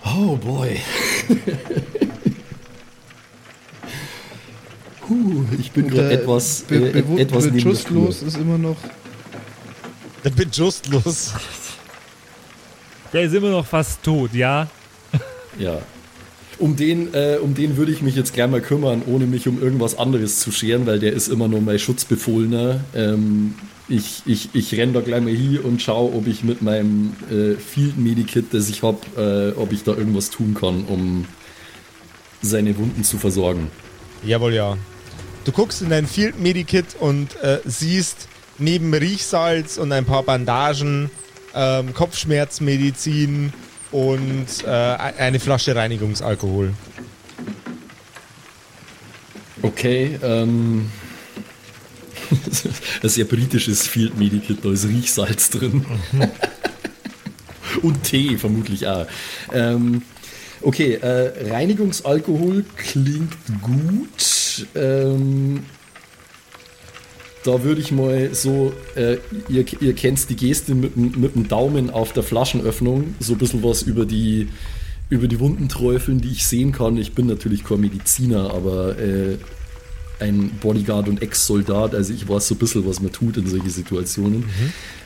[0.04, 0.80] Oh boy.
[5.10, 8.28] Puh, ich bin gerade etwas, be äh, bewu- etwas neben der bewusstlos Spur.
[8.28, 8.76] ist immer noch.
[10.24, 11.32] Der bin justlos.
[13.12, 14.68] Der ist immer noch fast tot, ja?
[15.58, 15.78] Ja.
[16.60, 19.60] Um den, äh, um den würde ich mich jetzt gern mal kümmern, ohne mich um
[19.60, 22.78] irgendwas anderes zu scheren, weil der ist immer nur mein Schutzbefohlener.
[22.94, 23.56] Ähm,
[23.88, 27.56] ich, ich, ich renn da gleich mal hin und schaue, ob ich mit meinem äh,
[27.56, 31.24] Field Medikit, das ich habe, äh, ob ich da irgendwas tun kann, um
[32.42, 33.66] seine Wunden zu versorgen.
[34.24, 34.76] Jawohl, ja.
[35.44, 38.28] Du guckst in dein Field Medikit und äh, siehst
[38.58, 41.10] neben Riechsalz und ein paar Bandagen
[41.54, 43.52] ähm, Kopfschmerzmedizin
[43.90, 46.74] und äh, eine Flasche Reinigungsalkohol.
[49.62, 50.90] Okay, ähm.
[53.02, 55.86] Das ist ja britisches Field Medikit, da ist Riechsalz drin.
[57.82, 59.06] Und Tee vermutlich auch.
[59.52, 60.02] Ähm,
[60.60, 63.32] okay, äh, Reinigungsalkohol klingt
[63.62, 64.29] gut.
[64.74, 65.64] Ähm,
[67.44, 69.16] da würde ich mal so, äh,
[69.48, 73.38] ihr, ihr kennt die Geste mit, dem- mit dem Daumen auf der Flaschenöffnung, so ein
[73.38, 74.48] bisschen was über die,
[75.08, 76.98] über die Wunden träufeln, die ich sehen kann.
[76.98, 79.38] Ich bin natürlich kein Mediziner, aber äh,
[80.18, 83.70] ein Bodyguard und Ex-Soldat, also ich weiß so ein bisschen, was man tut in solchen
[83.70, 84.44] Situationen.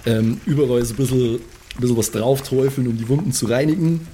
[0.05, 4.09] Ähm, überall so ein bisschen, ein bisschen was drauf träufeln, um die Wunden zu reinigen,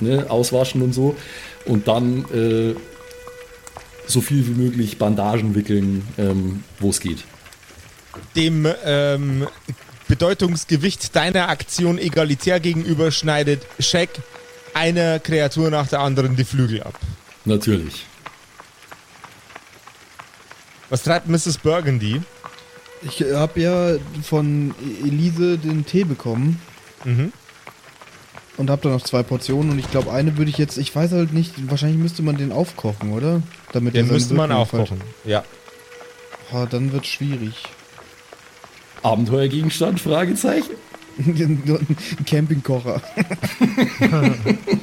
[0.00, 1.16] ne, auswaschen und so.
[1.64, 2.74] Und dann äh,
[4.12, 7.24] so viel wie möglich Bandagen wickeln, ähm, wo es geht.
[8.36, 9.46] Dem ähm,
[10.08, 14.10] Bedeutungsgewicht deiner Aktion egalitär gegenüber schneidet Shaq
[14.74, 16.98] einer Kreatur nach der anderen die Flügel ab.
[17.44, 18.06] Natürlich.
[20.90, 21.58] Was treibt Mrs.
[21.58, 22.20] Burgundy?
[23.02, 26.60] Ich habe ja von Elise den Tee bekommen
[27.04, 27.32] Mhm.
[28.56, 31.12] Und habe dann noch zwei Portionen und ich glaube, eine würde ich jetzt, ich weiß
[31.12, 33.42] halt nicht, wahrscheinlich müsste man den aufkochen, oder?
[33.72, 35.00] Damit Den müsste man aufkochen.
[35.24, 35.44] Ja.
[36.52, 37.54] Ah, dann wird schwierig.
[39.02, 40.00] Abenteuergegenstand?
[40.00, 40.74] Fragezeichen.
[41.18, 41.96] Ein
[42.26, 43.02] Campingkocher.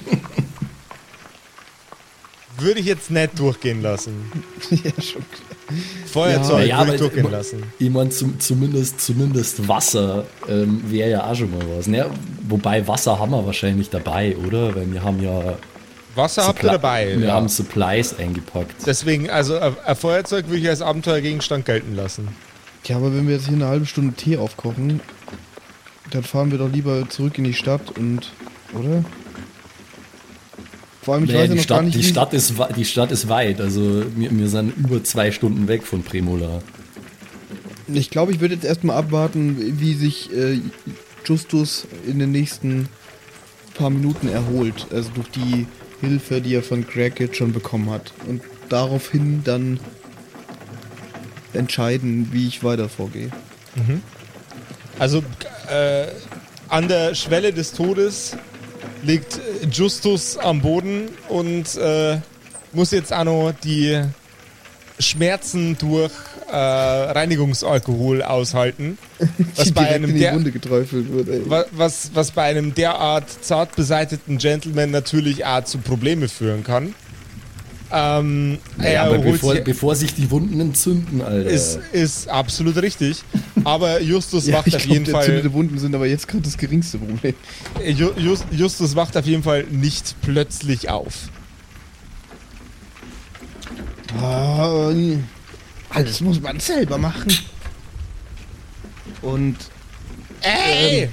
[2.62, 4.32] Würde ich jetzt nicht durchgehen lassen.
[4.72, 5.78] ja, schon klar.
[6.12, 7.64] Feuerzeug Ja, würde aber ich durchgehen immer- lassen.
[7.78, 11.88] Ich meine, zum, zumindest, zumindest Wasser ähm, wäre ja auch schon mal was.
[11.88, 12.10] Ne?
[12.48, 14.76] Wobei Wasser haben wir wahrscheinlich dabei, oder?
[14.76, 15.56] Weil wir haben ja
[16.16, 17.18] Wasser habt ihr Suppli- dabei.
[17.20, 17.34] Wir Ja.
[17.34, 18.76] haben Supplies eingepackt.
[18.86, 22.28] Deswegen, also ein ein Feuerzeug würde ich als Abenteuergegenstand gelten lassen.
[22.86, 25.02] Ja, aber wenn wir jetzt hier eine halbe Stunde Tee aufkochen,
[26.12, 28.32] dann fahren wir doch lieber zurück in die Stadt und.
[28.74, 29.04] Oder?
[31.10, 32.86] Vor allem, ich Naja, weiß ja die, noch gar Stadt, nicht, die, Stadt ist, die
[32.86, 36.62] Stadt ist weit, also wir, wir sind über zwei Stunden weg von Premola.
[37.92, 40.60] Ich glaube, ich würde jetzt erstmal abwarten, wie sich äh,
[41.26, 42.90] Justus in den nächsten
[43.74, 44.86] paar Minuten erholt.
[44.92, 45.66] Also durch die
[46.00, 48.14] Hilfe, die er von Greg jetzt schon bekommen hat.
[48.28, 49.80] Und daraufhin dann
[51.54, 53.32] entscheiden, wie ich weiter vorgehe.
[55.00, 55.24] Also
[55.72, 56.06] äh,
[56.68, 58.38] an der Schwelle des Todes
[59.04, 62.18] liegt äh, Justus am Boden und äh,
[62.74, 64.02] muss jetzt auch noch die
[65.00, 66.12] Schmerzen durch
[66.52, 68.98] äh, Reinigungsalkohol aushalten.
[69.56, 71.50] Was bei einem in die der, Wunde geträufelt wird, ey.
[71.50, 76.94] wa- was, was bei einem derart zart beseiteten Gentleman natürlich auch zu Probleme führen kann.
[77.92, 81.50] Ähm, Ja, er aber bevor, sich- bevor sich die Wunden entzünden, Alter.
[81.50, 83.24] ist, ist absolut richtig.
[83.66, 85.22] Aber Justus Ja, wacht ich auf glaub, jeden Fall.
[85.22, 87.34] entzündete Wunden sind aber jetzt gerade das geringste Problem.
[87.80, 91.14] Ju- Just, Justus wacht auf jeden Fall nicht plötzlich auf.
[94.20, 94.92] Ah,
[95.90, 97.32] alles muss man selber machen.
[99.22, 99.56] Und
[100.42, 101.10] Ey!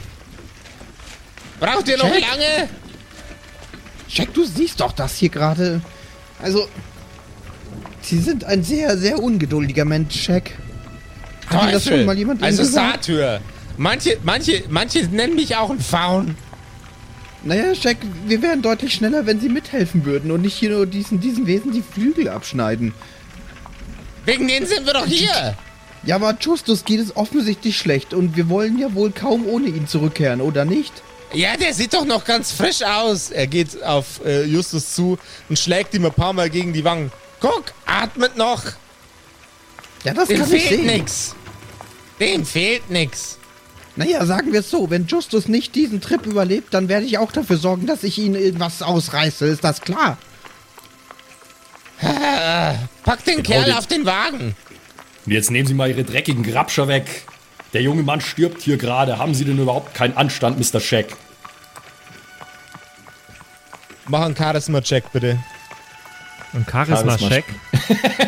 [1.60, 2.20] Braucht ihr noch Jack?
[2.20, 2.68] lange?
[4.08, 5.80] Jack, du siehst doch das hier gerade.
[6.42, 6.68] Also,
[8.02, 10.52] Sie sind ein sehr, sehr ungeduldiger Mensch, Jack.
[11.48, 11.98] Hat Ihnen das Teufel.
[11.98, 13.04] schon mal jemand Also gesagt?
[13.04, 13.40] Satyr.
[13.76, 16.36] Manche, manche, manche nennen mich auch ein Faun.
[17.44, 21.20] Naja, Jack, wir wären deutlich schneller, wenn Sie mithelfen würden und nicht hier nur diesen,
[21.20, 22.92] diesen Wesen die Flügel abschneiden.
[24.24, 25.56] Wegen denen sind wir doch hier.
[26.02, 29.86] Ja, aber Justus geht es offensichtlich schlecht und wir wollen ja wohl kaum ohne ihn
[29.86, 30.92] zurückkehren, oder nicht?
[31.32, 33.30] Ja, der sieht doch noch ganz frisch aus.
[33.30, 35.18] Er geht auf äh, Justus zu
[35.48, 37.12] und schlägt ihm ein paar Mal gegen die Wangen.
[37.40, 38.62] Guck, atmet noch.
[40.02, 40.86] Ja, das Dem kann ich sehen.
[40.86, 41.35] nix.
[42.20, 43.38] Dem fehlt nix.
[43.96, 47.32] Naja, sagen wir es so, wenn Justus nicht diesen Trip überlebt, dann werde ich auch
[47.32, 50.18] dafür sorgen, dass ich ihn irgendwas ausreiße, ist das klar?
[52.00, 54.54] Pack den Genau Kerl den- auf den Wagen.
[55.24, 57.24] Und jetzt nehmen Sie mal Ihre dreckigen Grabscher weg.
[57.72, 59.18] Der junge Mann stirbt hier gerade.
[59.18, 60.78] Haben Sie denn überhaupt keinen Anstand, Mr.
[60.78, 61.16] Shack?
[64.08, 65.38] Mach einen Charisma-Check, bitte.
[66.52, 67.44] Und Charisma-Check.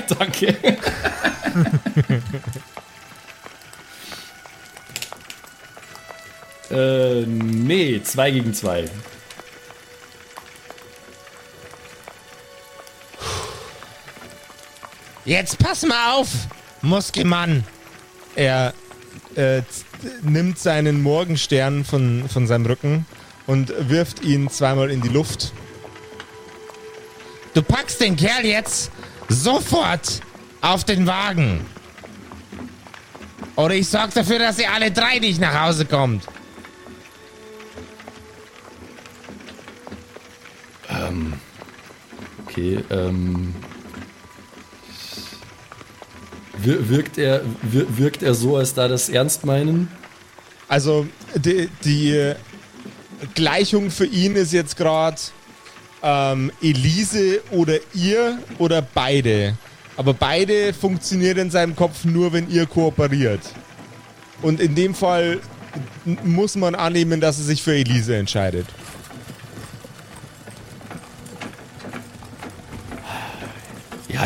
[0.19, 0.57] Danke.
[6.71, 8.85] äh, nee, 2 gegen 2.
[15.25, 16.29] Jetzt pass mal auf,
[16.81, 17.65] Muskelmann.
[18.35, 18.73] Er
[19.35, 19.63] äh,
[20.23, 23.05] nimmt seinen Morgenstern von, von seinem Rücken
[23.47, 25.53] und wirft ihn zweimal in die Luft.
[27.53, 28.91] Du packst den Kerl jetzt
[29.29, 30.21] sofort
[30.61, 31.65] auf den Wagen.
[33.57, 36.25] Oder ich sorge dafür, dass ihr alle drei nicht nach Hause kommt.
[42.47, 43.55] Okay, ähm.
[46.61, 49.89] wir- Wirkt er, wir- wirkt er so, als da das ernst meinen?
[50.69, 52.33] Also die, die
[53.35, 55.17] Gleichung für ihn ist jetzt gerade
[56.03, 59.57] ähm, Elise oder ihr oder beide.
[59.97, 63.41] Aber beide funktionieren in seinem Kopf nur, wenn ihr kooperiert.
[64.43, 65.41] Und in dem Fall
[66.25, 68.67] muss man annehmen, dass er sich für Elise entscheidet.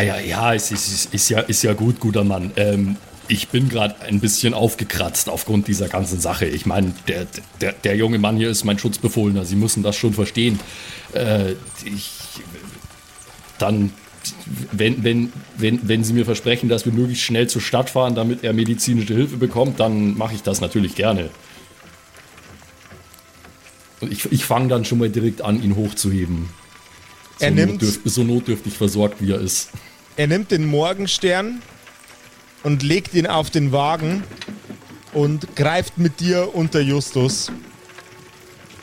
[0.03, 2.50] Ja, ja, ist, ist, ist, ja, ist ja gut, guter Mann.
[2.57, 2.96] Ähm,
[3.28, 6.46] ich bin gerade ein bisschen aufgekratzt aufgrund dieser ganzen Sache.
[6.46, 7.26] Ich meine, der,
[7.61, 9.44] der, der junge Mann hier ist mein Schutzbefohlener.
[9.44, 10.59] Sie müssen das schon verstehen.
[11.14, 11.53] Äh,
[11.84, 12.11] ich,
[13.59, 13.92] dann,
[14.72, 18.42] wenn, wenn, wenn, wenn Sie mir versprechen, dass wir möglichst schnell zur Stadt fahren, damit
[18.44, 21.30] er medizinische Hilfe bekommt, dann mache ich das natürlich gerne.
[24.00, 26.48] Und ich, ich fange dann schon mal direkt an, ihn hochzuheben.
[27.38, 29.70] So, Er nimmt- notdürf, so notdürftig versorgt, wie er ist.
[30.16, 31.62] Er nimmt den Morgenstern
[32.62, 34.22] und legt ihn auf den Wagen
[35.12, 37.50] und greift mit dir unter Justus,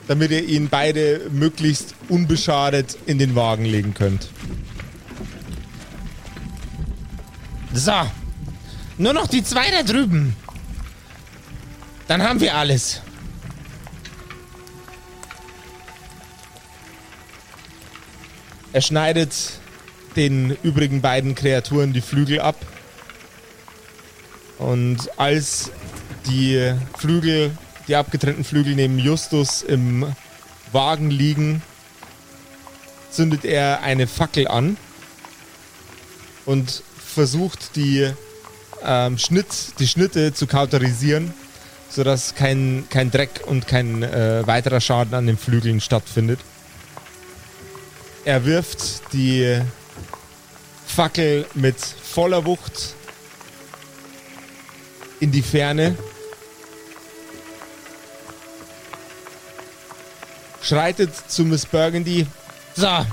[0.07, 4.29] damit ihr ihn beide möglichst unbeschadet in den Wagen legen könnt.
[7.73, 7.93] So,
[8.97, 10.35] nur noch die zwei da drüben.
[12.07, 13.01] Dann haben wir alles.
[18.73, 19.58] Er schneidet
[20.15, 22.55] den übrigen beiden Kreaturen die Flügel ab.
[24.57, 25.71] Und als
[26.27, 27.51] die Flügel,
[27.87, 30.05] die abgetrennten Flügel neben Justus im
[30.71, 31.61] Wagen liegen,
[33.09, 34.77] zündet er eine Fackel an
[36.45, 38.11] und versucht die,
[38.83, 41.33] ähm, Schnitt, die Schnitte zu kauterisieren,
[41.89, 46.39] sodass kein, kein Dreck und kein äh, weiterer Schaden an den Flügeln stattfindet.
[48.25, 49.61] Er wirft die
[50.99, 52.93] Fackel mit voller Wucht
[55.21, 55.95] in die Ferne.
[60.61, 62.27] Schreitet zu Miss Burgundy.
[62.75, 63.05] So.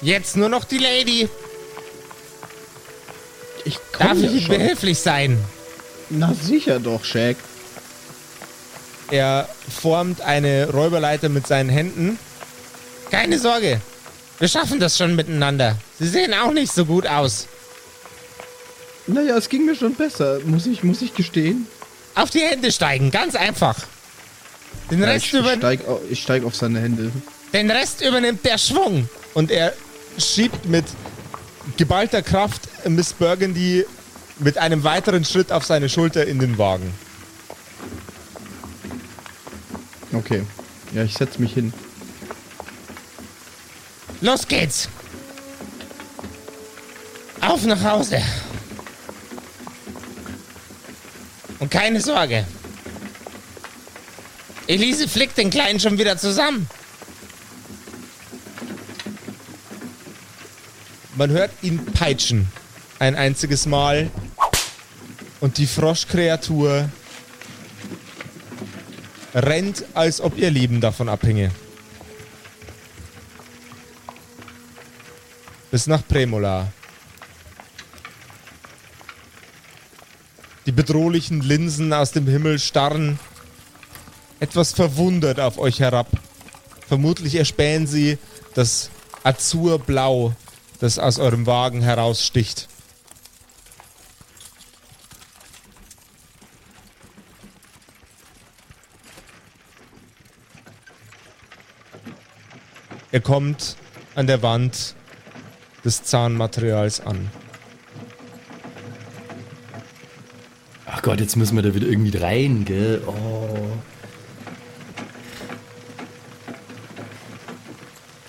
[0.00, 1.28] Jetzt nur noch die Lady.
[3.66, 5.38] Ich Darf ich Ihnen behilflich sein?
[6.08, 7.36] Na sicher doch, Shaq.
[9.10, 12.18] Er formt eine Räuberleiter mit seinen Händen.
[13.10, 13.82] Keine Sorge.
[14.38, 15.76] Wir schaffen das schon miteinander.
[16.00, 17.46] Sie sehen auch nicht so gut aus.
[19.06, 21.66] Naja, es ging mir schon besser, muss ich, muss ich gestehen.
[22.14, 23.76] Auf die Hände steigen, ganz einfach.
[24.90, 25.80] Den Ja, Rest, ich, über, ich, steig,
[26.10, 27.12] ich steig auf seine Hände.
[27.52, 29.08] den Rest übernimmt der Schwung.
[29.34, 29.74] Und er
[30.18, 30.84] schiebt mit
[31.76, 33.84] geballter Kraft Miss Burgundy
[34.38, 36.92] mit einem weiteren Schritt auf seine Schulter in den Wagen.
[40.12, 40.42] Okay.
[40.94, 41.72] Ja, ich setz mich hin.
[44.20, 44.88] Los geht's.
[47.40, 48.22] Auf nach Hause.
[51.58, 52.46] Und keine Sorge.
[54.66, 56.68] Elise flickt den Kleinen schon wieder zusammen.
[61.16, 62.50] Man hört ihn peitschen.
[62.98, 64.10] Ein einziges Mal.
[65.40, 66.88] Und die Froschkreatur
[69.34, 71.50] rennt, als ob ihr Leben davon abhinge.
[75.70, 76.72] Bis nach Premola.
[80.70, 83.18] Die bedrohlichen Linsen aus dem Himmel starren
[84.38, 86.06] etwas verwundert auf euch herab.
[86.86, 88.18] Vermutlich erspähen sie
[88.54, 88.88] das
[89.24, 90.32] Azurblau,
[90.78, 92.68] das aus eurem Wagen heraussticht.
[103.10, 103.74] Ihr kommt
[104.14, 104.94] an der Wand
[105.84, 107.28] des Zahnmaterials an.
[111.10, 113.02] Gott, jetzt müssen wir da wieder irgendwie rein, gell?
[113.04, 113.66] Oh.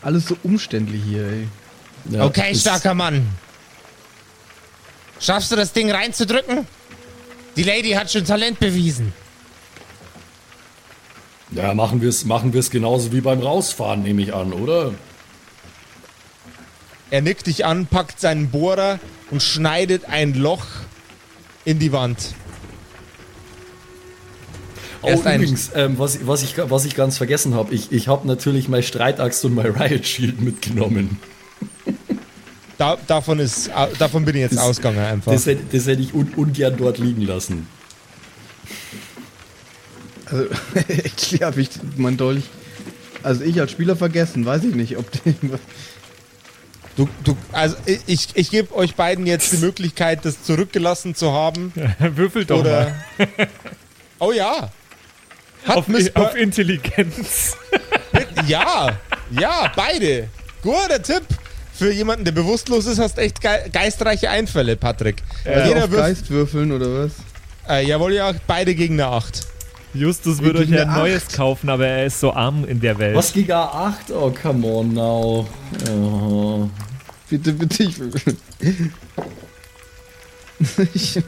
[0.01, 1.47] Alles so umständlich hier, ey.
[2.09, 3.27] Ja, Okay, starker Mann.
[5.19, 6.65] Schaffst du das Ding reinzudrücken?
[7.55, 9.13] Die Lady hat schon Talent bewiesen.
[11.51, 14.95] Ja, machen wir es machen wir's genauso wie beim Rausfahren, nehme ich an, oder?
[17.11, 20.65] Er nickt dich an, packt seinen Bohrer und schneidet ein Loch
[21.63, 22.33] in die Wand.
[25.03, 27.91] Oh, Er ist ein- übrigens, ähm, was, was, ich, was ich ganz vergessen habe, ich,
[27.91, 31.17] ich habe natürlich mein Streitaxt und mein Riot Shield mitgenommen.
[32.77, 35.31] Da, davon, ist, davon bin ich jetzt Das- ausgegangen einfach.
[35.31, 37.67] Das, hätte- das hätte ich un, ungern dort liegen lassen.
[40.25, 40.45] Also,
[40.87, 42.43] actually habe ich mein Dolch.
[43.21, 45.35] Also ich als Spieler vergessen, weiß ich nicht, ob den.
[46.95, 47.75] Du, du, also
[48.07, 51.71] ich, ich gebe euch beiden jetzt die Möglichkeit, das zurückgelassen zu haben.
[51.99, 52.95] Würfelt doch Oder.
[53.19, 53.47] mal.
[54.17, 54.71] Oh ja.
[55.65, 57.55] Hat Auf, Miss auf Intelligenz.
[58.47, 58.97] Ja,
[59.29, 60.27] ja, beide.
[60.61, 61.23] Guter Tipp.
[61.73, 65.23] Für jemanden, der bewusstlos ist, hast echt ge geistreiche Einfälle, Patrick.
[65.45, 66.03] Also Jeder auf wirft.
[66.03, 67.11] Geist würfeln oder was?
[67.67, 69.41] Äh, jawohl, ja, beide gegen eine 8.
[69.93, 72.97] Justus würde euch Gegen ja ein neues kaufen, aber er ist so arm in der
[72.99, 73.15] Welt.
[73.15, 74.11] Was Giga 8?
[74.11, 75.47] Oh, come on now.
[75.89, 76.69] Oh.
[77.29, 77.95] Bitte, bitte, ich.
[80.93, 81.19] Ich-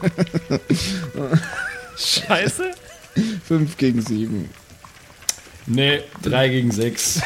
[1.96, 2.70] Scheiße?
[3.48, 4.48] 5 gegen 7.
[5.66, 7.20] Nee, 3 gegen 6.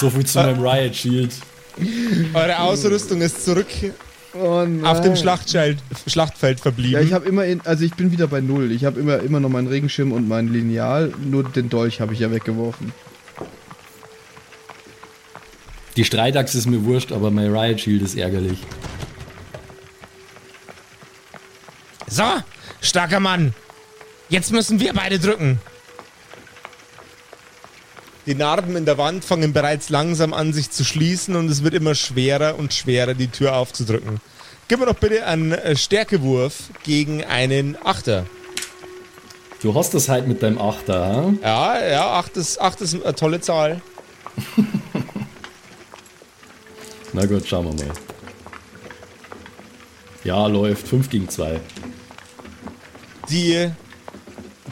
[0.00, 1.32] so viel zu meinem Riot Shield.
[2.34, 3.68] Eure Ausrüstung ist zurück
[4.34, 6.92] Oh auf dem Schlachtfeld, Schlachtfeld verblieben.
[6.92, 8.72] Ja, ich habe immer in, also ich bin wieder bei null.
[8.72, 11.12] Ich habe immer, immer noch meinen Regenschirm und mein Lineal.
[11.24, 12.92] Nur den Dolch habe ich ja weggeworfen.
[15.96, 18.58] Die Streitaxt ist mir wurscht, aber mein Riot Shield ist ärgerlich.
[22.06, 22.24] so,
[22.80, 23.54] starker Mann.
[24.28, 25.58] Jetzt müssen wir beide drücken.
[28.26, 31.72] Die Narben in der Wand fangen bereits langsam an, sich zu schließen und es wird
[31.72, 34.20] immer schwerer und schwerer, die Tür aufzudrücken.
[34.68, 38.26] Gib mir doch bitte einen äh, Stärkewurf gegen einen Achter.
[39.62, 41.32] Du hast das halt mit deinem Achter, ha?
[41.42, 43.80] Ja, ja, acht ist, acht ist eine tolle Zahl.
[47.14, 47.94] Na gut, schauen wir mal.
[50.22, 50.86] Ja, läuft.
[50.86, 51.60] 5 gegen 2.
[53.30, 53.70] Die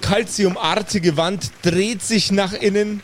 [0.01, 3.03] kalziumartige Wand dreht sich nach innen.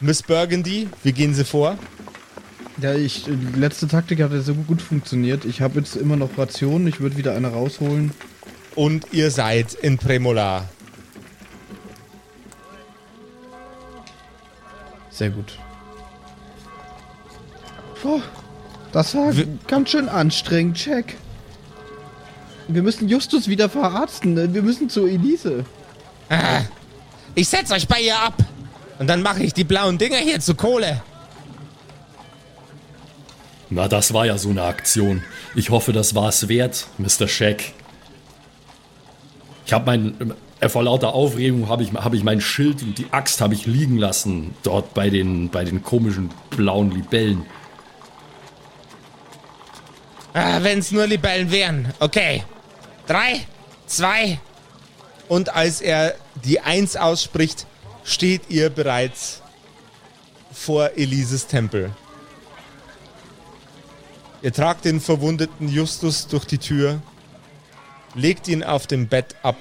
[0.00, 1.78] Miss Burgundy, wie gehen Sie vor?
[2.80, 5.44] Ja, ich, die letzte Taktik hat ja so gut funktioniert.
[5.44, 6.86] Ich habe jetzt immer noch Rationen.
[6.88, 8.10] Ich würde wieder eine rausholen.
[8.74, 10.68] Und ihr seid in Premola.
[15.10, 15.56] Sehr gut.
[18.02, 18.20] Oh,
[18.92, 21.16] das war Wir- ganz schön anstrengend, check.
[22.68, 24.54] Wir müssen Justus wieder verarzten.
[24.54, 25.64] Wir müssen zu Elise.
[26.28, 26.62] Ah,
[27.34, 28.34] ich setz euch bei ihr ab.
[28.98, 31.02] Und dann mache ich die blauen Dinger hier zu Kohle.
[33.70, 35.22] Na, das war ja so eine Aktion.
[35.54, 37.26] Ich hoffe, das war es wert, Mr.
[37.26, 37.72] Shack.
[39.66, 43.06] Ich habe mein, äh, vor lauter Aufregung habe ich, hab ich mein Schild und die
[43.10, 47.44] Axt habe ich liegen lassen, dort bei den, bei den komischen blauen Libellen.
[50.34, 51.92] Ah, Wenn es nur Libellen wären.
[52.00, 52.44] Okay.
[53.06, 53.46] Drei,
[53.86, 54.40] zwei.
[55.28, 57.66] Und als er die Eins ausspricht,
[58.04, 59.42] steht ihr bereits
[60.52, 61.90] vor Elises Tempel.
[64.42, 67.00] Ihr tragt den verwundeten Justus durch die Tür,
[68.14, 69.56] legt ihn auf dem Bett ab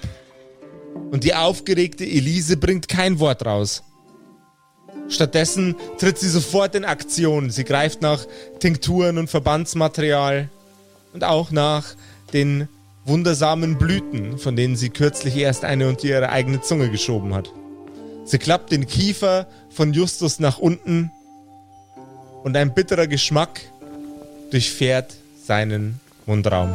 [1.11, 3.83] und die aufgeregte Elise bringt kein Wort raus.
[5.09, 7.49] Stattdessen tritt sie sofort in Aktion.
[7.49, 8.25] Sie greift nach
[8.59, 10.49] Tinkturen und Verbandsmaterial
[11.13, 11.95] und auch nach
[12.33, 12.67] den
[13.05, 17.51] wundersamen Blüten, von denen sie kürzlich erst eine unter ihre eigene Zunge geschoben hat.
[18.25, 21.11] Sie klappt den Kiefer von Justus nach unten
[22.43, 23.61] und ein bitterer Geschmack
[24.51, 25.13] durchfährt
[25.45, 26.73] seinen Mundraum.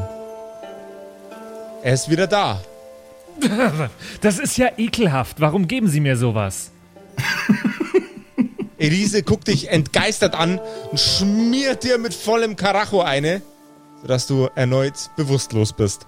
[1.83, 2.61] Er ist wieder da.
[4.21, 5.41] Das ist ja ekelhaft.
[5.41, 6.73] Warum geben Sie mir sowas?
[8.79, 10.61] Elise guckt dich entgeistert an
[10.91, 13.43] und schmiert dir mit vollem Karacho eine,
[14.03, 16.07] sodass du erneut bewusstlos bist.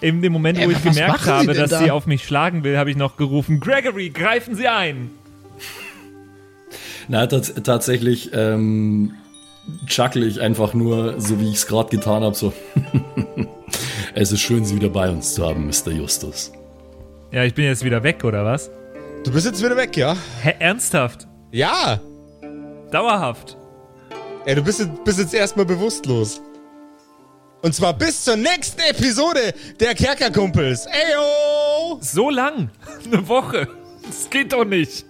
[0.00, 1.78] In dem Moment, wo ich was gemerkt habe, dass da?
[1.78, 5.10] sie auf mich schlagen will, habe ich noch gerufen: Gregory, greifen Sie ein!
[7.08, 9.12] Na, tats tatsächlich ähm,
[9.86, 12.52] chuckle ich einfach nur, so wie ich es gerade getan habe, so.
[14.14, 15.92] es ist schön, Sie wieder bei uns zu haben, Mr.
[15.92, 16.52] Justus.
[17.30, 18.70] Ja, ich bin jetzt wieder weg, oder was?
[19.24, 20.16] Du bist jetzt wieder weg, ja?
[20.42, 21.26] Hä, ernsthaft?
[21.50, 22.00] Ja!
[22.90, 23.56] Dauerhaft?
[24.44, 26.40] Ey, du bist, jetzt- bist jetzt erstmal bewusstlos.
[27.64, 29.40] Und zwar bis zur nächsten Episode
[29.80, 30.84] der Kerkerkumpels.
[30.84, 31.98] Eyo!
[32.02, 32.68] So lang?
[33.10, 33.66] Eine Woche?
[34.02, 35.06] Das geht doch nicht.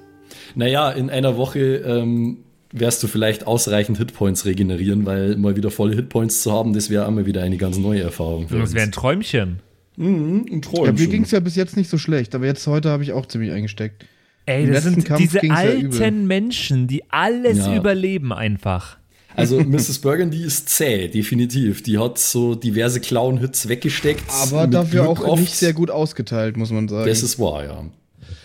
[0.55, 5.97] Naja, in einer Woche ähm, wirst du vielleicht ausreichend Hitpoints regenerieren, weil mal wieder volle
[5.97, 8.47] Hitpoints zu haben, das wäre einmal wieder eine ganz neue Erfahrung.
[8.47, 9.59] Für Das wäre ein Träumchen.
[9.99, 10.95] ein Ja, Träumchen.
[10.95, 13.27] mir ging es ja bis jetzt nicht so schlecht, aber jetzt heute habe ich auch
[13.27, 14.07] ziemlich eingesteckt.
[14.47, 16.13] Ey, Im das sind Kampf diese ja alten übel.
[16.13, 17.75] Menschen, die alles Ja.
[17.75, 18.99] überleben einfach.
[19.37, 19.99] Also Mrs.
[19.99, 21.83] Burgundy ist zäh, definitiv.
[21.83, 24.23] Die hat so diverse Clown-Hits weggesteckt.
[24.43, 25.41] Aber dafür Glück auch oft.
[25.41, 27.09] nicht sehr gut ausgeteilt, muss man sagen.
[27.09, 27.85] Das ist wahr, ja.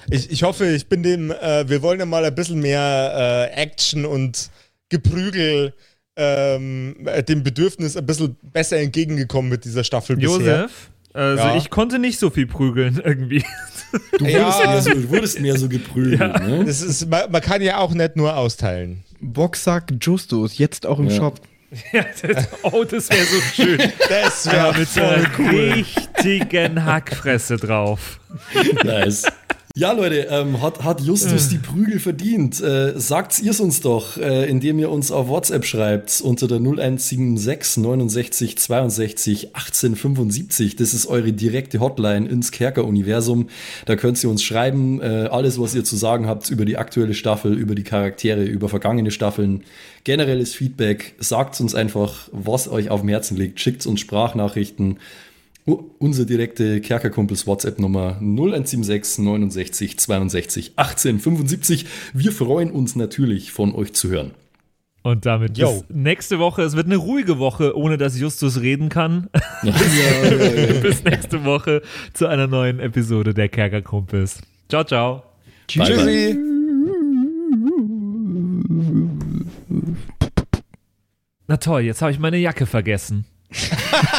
[0.09, 3.61] Ich, ich hoffe, ich bin dem, äh, wir wollen ja mal ein bisschen mehr äh,
[3.61, 4.49] Action und
[4.89, 5.73] Geprügel
[6.15, 10.31] ähm, äh, dem Bedürfnis ein bisschen besser entgegengekommen mit dieser Staffel bisher.
[10.37, 11.55] Josef, also Ja.
[11.55, 13.43] ich konnte nicht so viel prügeln irgendwie.
[14.17, 14.67] Du wurdest, Ja.
[14.71, 16.63] mehr, so, du wurdest mehr so geprügelt, ne?
[16.65, 19.03] Das ist, man, man kann ja auch nicht nur austeilen.
[19.21, 21.15] Boxsack Justus, jetzt auch im Ja.
[21.15, 21.39] Shop.
[21.91, 23.77] Ja, das, oh, das wäre so schön.
[24.09, 25.37] Das Ja, wäre mit so einer
[25.75, 28.19] richtigen Hackfresse drauf.
[28.83, 29.25] Nice.
[29.79, 32.59] Ja, Leute, ähm, hat, hat Justus die Prügel verdient?
[32.59, 37.77] Äh, sagt's ihr's uns doch, äh, indem ihr uns auf WhatsApp schreibt unter der 0176
[37.77, 40.75] 69 62 18 75.
[40.75, 43.47] Das ist eure direkte Hotline ins Kerker-Universum.
[43.85, 47.13] Da könnt ihr uns schreiben, äh, alles, was ihr zu sagen habt über die aktuelle
[47.13, 49.63] Staffel, über die Charaktere, über vergangene Staffeln,
[50.03, 51.15] generelles Feedback.
[51.19, 53.61] Sagt uns einfach, was euch auf dem Herzen liegt.
[53.61, 54.97] Schickt uns Sprachnachrichten.
[55.75, 61.85] Unsere direkte Kerkerkumpels WhatsApp-Nummer 0176 69 62 18 75.
[62.13, 64.31] Wir freuen uns natürlich, von euch zu hören.
[65.01, 65.71] Und damit Yo.
[65.71, 66.61] bis nächste Woche.
[66.61, 69.29] Es wird eine ruhige Woche, ohne dass Justus reden kann.
[69.61, 71.81] bis nächste Woche
[72.13, 74.41] zu einer neuen Episode der Kerkerkumpels.
[74.67, 75.23] Ciao, ciao.
[75.75, 75.95] Bye, bye.
[75.95, 76.37] Tschüssi.
[81.47, 83.25] Na toll, jetzt habe ich meine Jacke vergessen.